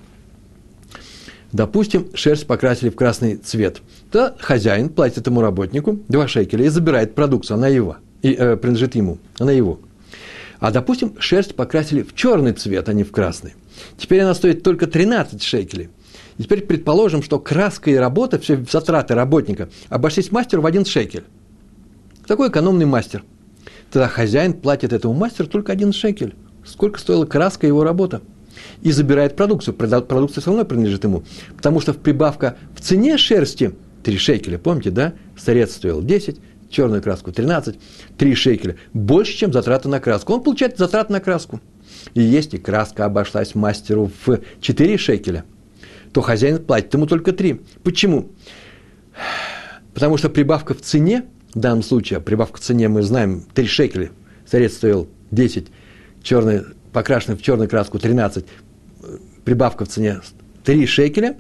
[1.54, 3.82] Допустим, шерсть покрасили в красный цвет.
[4.12, 8.96] То хозяин платит этому работнику 2 шекеля и забирает продукцию, она его, и э, принадлежит
[8.96, 9.80] ему, она его.
[10.60, 13.54] А допустим, шерсть покрасили в черный цвет, а не в красный.
[13.98, 15.90] Теперь она стоит только 13 шекелей.
[16.40, 21.26] И теперь предположим, что краска и работа, все затраты работника обошлись мастеру в один шекель.
[22.26, 23.24] Такой экономный мастер.
[23.92, 26.34] Тогда хозяин платит этому мастеру только один шекель.
[26.66, 28.22] Сколько стоила краска и его работа?
[28.84, 29.74] И забирает продукцию.
[29.74, 31.24] Продукция все равно принадлежит ему.
[31.56, 33.74] Потому что прибавка в цене шерсти
[34.04, 35.14] 3 шекеля, помните, да?
[35.38, 36.38] Старец стоил 10,
[36.70, 37.80] черную краску 13,
[38.18, 38.76] 3 шекеля.
[38.92, 40.34] Больше, чем затраты на краску.
[40.34, 41.62] Он получает затраты на краску.
[42.14, 45.46] И если краска обошлась мастеру в 4 шекеля,
[46.12, 47.62] то хозяин платит ему только 3.
[47.84, 48.32] Почему?
[49.94, 51.24] Потому что прибавка в цене,
[51.54, 54.12] в данном случае, прибавка в цене мы знаем, 3 шекеля,
[54.46, 55.68] старец стоил 10,
[56.22, 58.46] черный, покрашенный в черную краску 13,
[59.44, 60.22] прибавка в цене
[60.64, 61.38] 3 шекеля,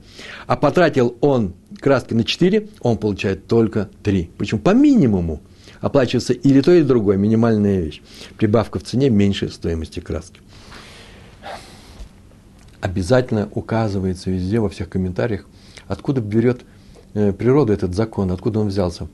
[0.47, 4.31] а потратил он краски на 4, он получает только 3.
[4.37, 5.41] Причем по минимуму
[5.81, 8.01] оплачивается или то, или другое, минимальная вещь.
[8.37, 10.39] Прибавка в цене меньше стоимости краски.
[12.79, 15.45] Обязательно указывается везде, во всех комментариях,
[15.87, 16.61] откуда берет
[17.13, 19.07] э, природа этот закон, откуда он взялся.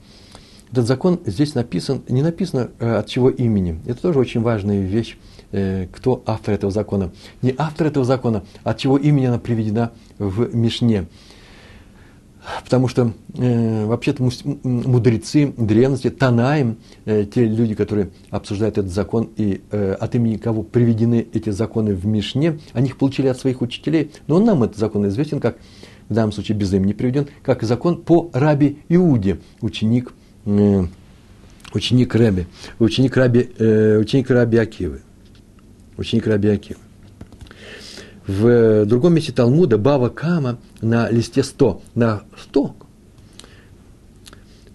[0.72, 3.80] Этот закон здесь написан, не написано э, от чего имени.
[3.86, 5.18] Это тоже очень важная вещь
[5.52, 7.12] Э, кто автор этого закона.
[7.42, 11.08] Не автор этого закона, а от чего имени она приведена в Мишне.
[12.64, 14.30] Потому что э, вообще-то
[14.64, 20.62] мудрецы древности, Танаем, э, те люди, которые обсуждают этот закон и э, от имени кого
[20.62, 24.12] приведены эти законы в Мишне, они их получили от своих учителей.
[24.28, 25.58] Но нам этот закон известен как,
[26.10, 30.14] в данном случае без имени приведен, как закон по Раби Иуде, ученик,
[30.46, 30.86] э,
[31.74, 32.46] ученик Раби,
[32.78, 35.02] ученик Раби, э, ученик Раби Акивы
[36.00, 36.60] ученик Раби.
[38.26, 42.76] В другом месте Талмуда Бава Кама на листе 100, на 100,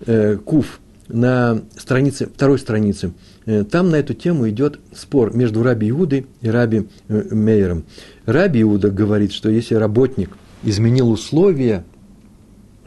[0.06, 3.12] э, Куф, на странице, второй странице,
[3.46, 7.84] э, там на эту тему идет спор между Раби Иудой и Раби э, Мейером.
[8.26, 10.30] Раби Иуда говорит, что если работник
[10.64, 11.84] изменил условия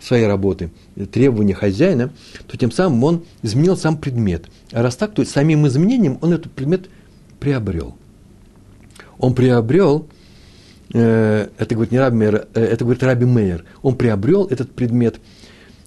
[0.02, 0.72] своей работы,
[1.12, 2.12] требования хозяина,
[2.46, 4.48] то тем самым он изменил сам предмет.
[4.72, 6.90] А раз так, то самим изменением он этот предмет
[7.40, 7.96] приобрел–
[9.20, 10.08] он приобрел,
[10.94, 15.20] э, это говорит не Раби Мейер, э, это говорит Раби Мейер, он приобрел этот предмет.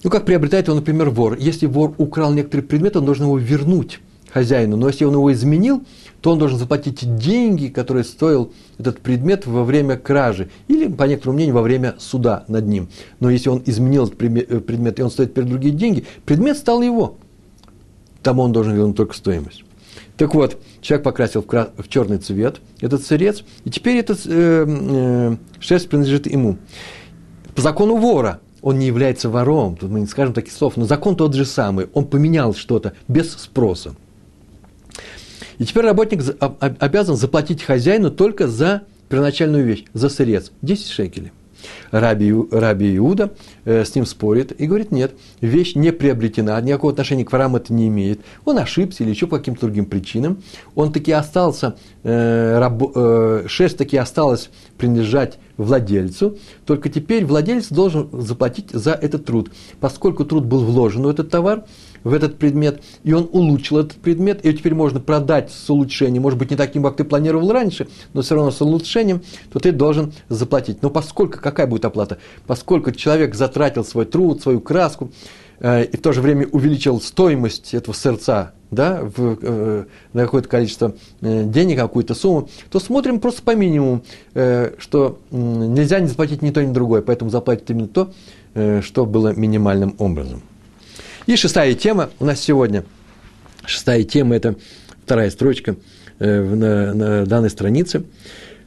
[0.02, 1.36] Ну, как приобретает его, например, вор.
[1.38, 4.00] Если вор украл некоторый предмет, он должен его вернуть
[4.32, 4.76] хозяину.
[4.76, 5.84] Но если он его изменил,
[6.20, 10.48] то он должен заплатить деньги, которые стоил этот предмет во время кражи.
[10.68, 12.88] Или, по некоторому мнению, во время суда над ним.
[13.20, 16.80] Но если он изменил этот э, предмет, и он стоит перед другие деньги, предмет стал
[16.82, 17.16] его.
[18.22, 19.64] Тому он должен вернуть только стоимость.
[20.20, 21.70] Так вот, человек покрасил в, кра...
[21.78, 26.58] в черный цвет этот сырец, и теперь этот э, э, шерсть принадлежит ему.
[27.54, 31.16] По закону вора он не является вором, тут мы не скажем таких слов, но закон
[31.16, 33.94] тот же самый, он поменял что-то без спроса.
[35.56, 41.32] И теперь работник обязан заплатить хозяину только за первоначальную вещь, за сырец, 10 шекелей.
[41.90, 43.32] Раби, Раби Иуда
[43.64, 47.72] э, с ним спорит и говорит, нет, вещь не приобретена, никакого отношения к ворам это
[47.72, 48.20] не имеет.
[48.44, 50.42] Он ошибся или еще по каким-то другим причинам.
[50.74, 58.08] Он таки остался, э, раб, э, шерсть таки осталась принадлежать владельцу, только теперь владелец должен
[58.12, 59.50] заплатить за этот труд.
[59.78, 61.64] Поскольку труд был вложен в этот товар,
[62.04, 66.38] в этот предмет, и он улучшил этот предмет, и теперь можно продать с улучшением, может
[66.38, 69.22] быть, не таким, как ты планировал раньше, но все равно с улучшением,
[69.52, 70.82] то ты должен заплатить.
[70.82, 72.18] Но поскольку, какая будет оплата?
[72.46, 75.10] Поскольку человек затратил свой труд, свою краску,
[75.60, 80.48] э, и в то же время увеличил стоимость этого сердца да, в, э, на какое-то
[80.48, 84.02] количество э, денег, какую-то сумму, то смотрим просто по минимуму,
[84.34, 88.12] э, что э, нельзя не заплатить ни то, ни другое, поэтому заплатить именно то,
[88.54, 90.42] э, что было минимальным образом.
[91.26, 92.84] И шестая тема у нас сегодня.
[93.66, 94.56] Шестая тема– это
[95.04, 95.76] вторая строчка
[96.18, 98.04] э, на, на данной странице.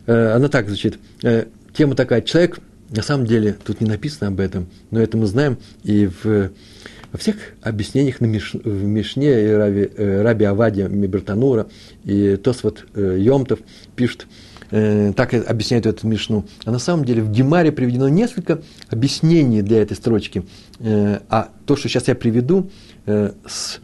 [0.05, 0.99] Э, она так звучит.
[1.23, 2.21] Э, тема такая.
[2.21, 6.51] Человек, на самом деле, тут не написано об этом, но это мы знаем и в,
[7.11, 11.67] во всех объяснениях на Миш, в Мишне, и Раби, Раби Авадия Мибертанура,
[12.03, 13.59] и Тосвот Йомтов
[14.73, 16.45] пишут, так объясняют эту Мишну.
[16.65, 20.43] А на самом деле в Гемаре приведено несколько объяснений для этой строчки.
[20.79, 22.69] А то, что сейчас я приведу
[23.05, 23.79] э, с,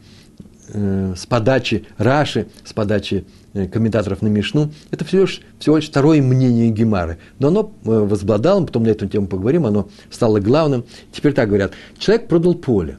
[0.73, 5.89] э, с подачи Раши, с подачи э, комментаторов на Мишну, это всего лишь, всего лишь
[5.89, 7.17] второе мнение Гемары.
[7.37, 10.85] Но оно возобладало, потом на эту тему поговорим, оно стало главным.
[11.11, 12.97] Теперь так говорят, человек продал поле,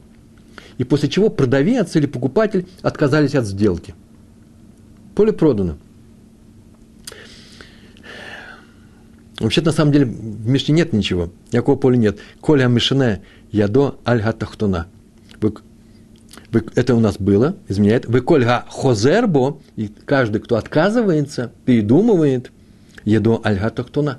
[0.78, 3.94] и после чего продавец или покупатель отказались от сделки.
[5.14, 5.76] Поле продано.
[9.40, 12.18] Вообще, на самом деле, в Мишне нет ничего, никакого поля нет.
[12.40, 14.86] Коля Мишне ядо аль хатахтуна.
[16.74, 18.06] Это у нас было, изменяет.
[18.06, 22.52] Вы кольга хозербо, и каждый, кто отказывается, передумывает,
[23.04, 24.18] едо аль хатахтуна.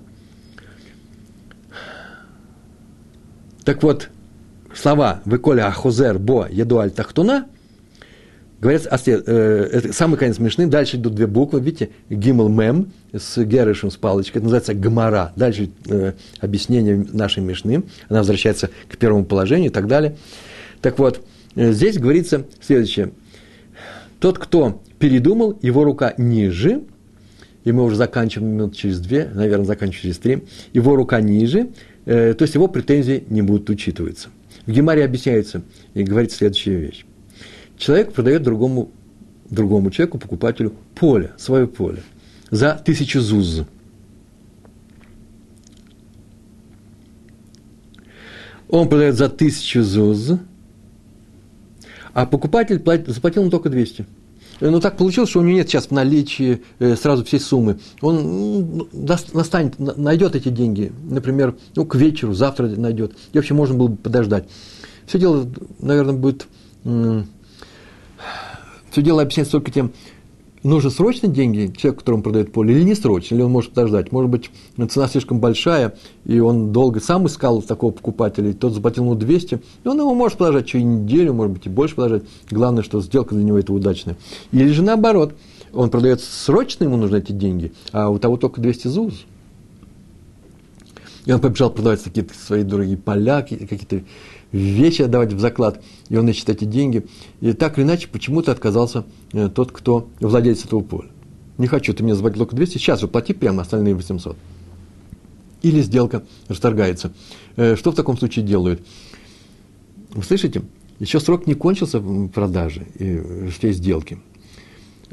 [3.63, 4.09] Так вот,
[4.73, 7.45] слова «Вы коля ахозер бо еду аль тахтуна»
[8.61, 13.89] говорят, э, это самый конец смешный, дальше идут две буквы, видите, гимл мем с герышем,
[13.89, 19.71] с палочкой, это называется гмара, дальше э, объяснение нашей мешны, она возвращается к первому положению
[19.71, 20.15] и так далее.
[20.81, 23.11] Так вот, э, здесь говорится следующее.
[24.19, 26.83] Тот, кто передумал, его рука ниже,
[27.63, 30.43] и мы уже заканчиваем минут через две, наверное, заканчиваем через три,
[30.73, 31.69] его рука ниже,
[32.05, 34.29] э, то есть его претензии не будут учитываться.
[34.67, 35.63] В Гемаре объясняется
[35.95, 37.05] и говорит следующая вещь.
[37.81, 38.91] Человек продает другому,
[39.49, 42.03] другому человеку, покупателю, поле, свое поле,
[42.51, 43.63] за тысячу зуз.
[48.69, 50.33] Он продает за тысячу зуз,
[52.13, 54.05] а покупатель заплатил ему только 200.
[54.59, 57.79] Но ну, так получилось, что у него нет сейчас в наличии э, сразу всей суммы.
[58.01, 58.89] Он
[59.33, 63.13] настанет, найдет эти деньги, например, ну, к вечеру, завтра найдет.
[63.33, 64.47] И вообще можно было бы подождать.
[65.07, 66.45] Все дело, наверное, будет...
[68.91, 69.91] Все дело объясняется только тем,
[70.63, 74.11] нужно срочно деньги человеку, которому продает поле, или не срочно, или он может подождать.
[74.11, 74.49] Может быть,
[74.89, 75.95] цена слишком большая,
[76.25, 80.13] и он долго сам искал такого покупателя, и тот заплатил ему 200, и он его
[80.13, 82.23] может подождать и неделю, может быть, и больше подождать.
[82.49, 84.17] Главное, что сделка для него это удачная.
[84.51, 85.33] Или же наоборот,
[85.73, 89.25] он продает срочно, ему нужны эти деньги, а у того только 200 ЗУЗ.
[91.25, 94.01] И он побежал продавать какие-то свои дорогие поля, какие-то
[94.51, 97.05] вещи отдавать в заклад, и он ищет эти деньги.
[97.39, 101.09] И так или иначе, почему-то отказался э, тот, кто владелец этого поля.
[101.57, 104.35] Не хочу, ты мне заплатил только 200, сейчас уплати прямо остальные 800.
[105.61, 107.13] Или сделка расторгается.
[107.55, 108.81] Э, что в таком случае делают?
[110.13, 110.63] Вы слышите?
[110.99, 114.19] Еще срок не кончился в продаже и всей сделки.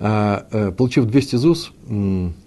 [0.01, 1.73] А, э, получив 200 ЗУС,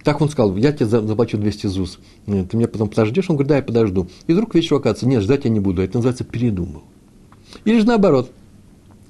[0.04, 3.30] так он сказал, я тебе заплачу 200 ЗУС, ты меня потом подождешь?
[3.30, 4.08] Он говорит, да, я подожду.
[4.28, 6.84] И вдруг вечером оказывается, нет, ждать я не буду, это называется передумал.
[7.66, 8.32] Или же наоборот,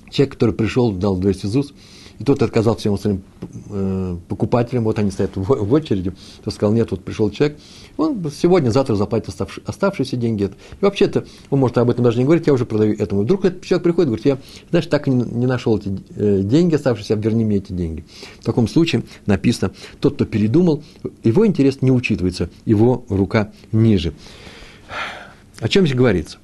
[0.09, 1.73] человек, который пришел, дал 200 ЗУС,
[2.17, 3.23] и тот отказал всем остальным
[3.69, 6.13] э, покупателям, вот они стоят в, очереди,
[6.43, 7.59] тот сказал, нет, вот пришел человек,
[7.97, 10.45] он сегодня, завтра заплатит оставшие, оставшиеся деньги.
[10.45, 10.49] И
[10.81, 13.21] вообще-то, он может об этом даже не говорить, я уже продаю этому.
[13.21, 14.37] Вдруг этот человек приходит и говорит, я,
[14.69, 18.05] знаешь, так и не, не нашел эти э, деньги оставшиеся, верни мне эти деньги.
[18.39, 20.83] В таком случае написано, тот, кто передумал,
[21.23, 24.13] его интерес не учитывается, его рука ниже.
[25.59, 26.37] О чем здесь говорится?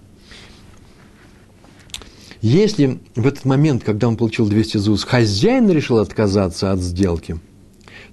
[2.42, 7.40] Если в этот момент, когда он получил 200 ЗУС, хозяин решил отказаться от сделки,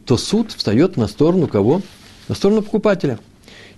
[0.06, 1.82] то суд встает на сторону кого?
[2.28, 3.18] На сторону покупателя.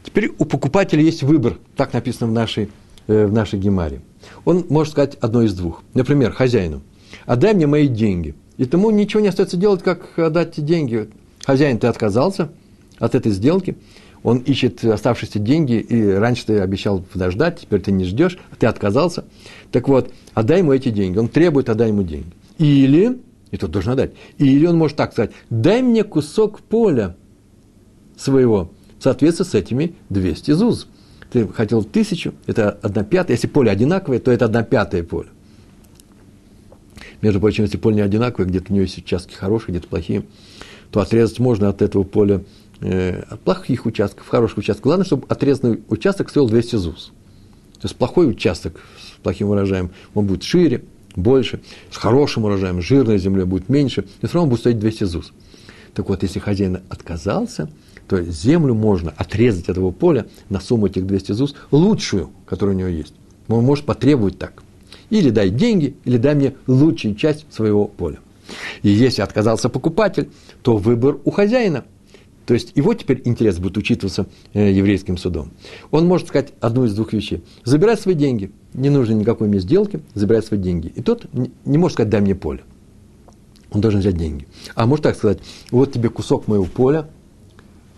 [0.05, 2.71] Теперь у покупателя есть выбор, так написано в нашей,
[3.09, 4.01] э, в нашей гемаре.
[4.45, 5.83] Он может сказать одно из двух.
[5.95, 6.83] Например, хозяину,
[7.25, 8.35] отдай мне мои деньги.
[8.57, 11.11] И тому ничего не остается делать, как отдать деньги.
[11.45, 12.51] Хозяин, ты отказался
[12.99, 13.77] от этой сделки,
[14.23, 18.67] он ищет оставшиеся деньги, и раньше ты обещал подождать, теперь ты не ждешь, а ты
[18.67, 19.25] отказался.
[19.73, 21.19] Так вот, отдай ему эти деньги.
[21.19, 22.33] Он требует, отдай ему деньги.
[22.59, 23.19] Или,
[23.51, 27.17] и тут должен отдать, или он может так сказать, дай мне кусок поля
[28.17, 30.89] своего, в соответствии с этими 200 ЗУЗ.
[31.31, 35.29] Ты хотел тысячу, это одна пятая, если поле одинаковое, то это одна пятая поле.
[37.21, 40.25] Между прочим, если поле не одинаковое, где-то у него есть участки хорошие, где-то плохие,
[40.91, 42.43] то отрезать можно от этого поля
[42.81, 44.85] э, от плохих участков, хороших участков.
[44.85, 47.13] Главное, чтобы отрезанный участок стоил 200 ЗУЗ.
[47.81, 51.61] То есть плохой участок с плохим урожаем, он будет шире, больше,
[51.91, 55.33] с хорошим урожаем, жирной землей будет меньше, и все равно будет стоить 200 ЗУЗ.
[55.95, 57.71] Так вот, если хозяин отказался,
[58.09, 62.79] то землю можно отрезать от этого поля на сумму этих 200 ЗУЗ, лучшую, которая у
[62.79, 63.15] него есть.
[63.49, 64.63] Он может потребовать так.
[65.11, 68.19] Или дай деньги, или дай мне лучшую часть своего поля.
[68.83, 70.31] И если отказался покупатель,
[70.63, 71.85] то выбор у хозяина–
[72.47, 75.51] то есть его теперь интерес будет учитываться э, еврейским судом.
[75.91, 77.43] Он может сказать одну из двух вещей.
[77.65, 78.53] Забирай свои деньги.
[78.73, 80.93] Не нужно никакой мне сделки, забирай свои деньги.
[80.95, 81.27] И тот
[81.65, 82.63] не может сказать, дай мне поле.
[83.71, 84.47] Он должен взять деньги.
[84.77, 85.41] А может так сказать,
[85.73, 87.09] вот тебе кусок моего поля,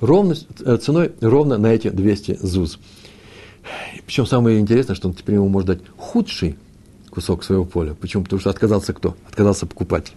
[0.00, 0.34] ровно,
[0.64, 2.78] э, ценой ровно на эти 200 ЗУЗ.
[4.06, 6.56] Причем самое интересное, что он теперь ему может дать худший
[7.10, 7.94] кусок своего поля.
[7.94, 8.22] Почему?
[8.22, 9.16] Потому что отказался кто?
[9.28, 10.14] Отказался покупатель.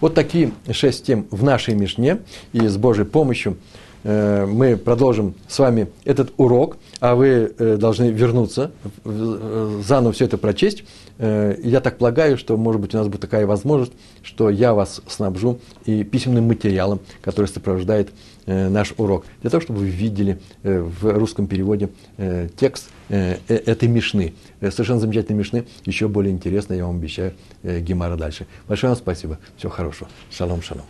[0.00, 2.18] Вот такие шесть тем в нашей Мишне,
[2.52, 3.56] и с Божьей помощью
[4.02, 8.72] э, мы продолжим с вами этот урок, а вы э, должны вернуться,
[9.04, 10.84] заново все это прочесть.
[11.18, 15.60] Я так полагаю, что, может быть, у нас будет такая возможность, что я вас снабжу
[15.84, 18.08] и письменным материалом, который сопровождает
[18.46, 23.54] наш урок, для того, чтобы вы видели э, в русском переводе э, текст э, э
[23.54, 24.34] этой мишны.
[24.60, 27.32] Э, совершенно замечательной мишны, еще более интересно, я вам обещаю,
[27.62, 28.46] э, Гемара дальше.
[28.68, 30.08] Большое вам спасибо, всего хорошего.
[30.30, 30.84] Шалом, шалом.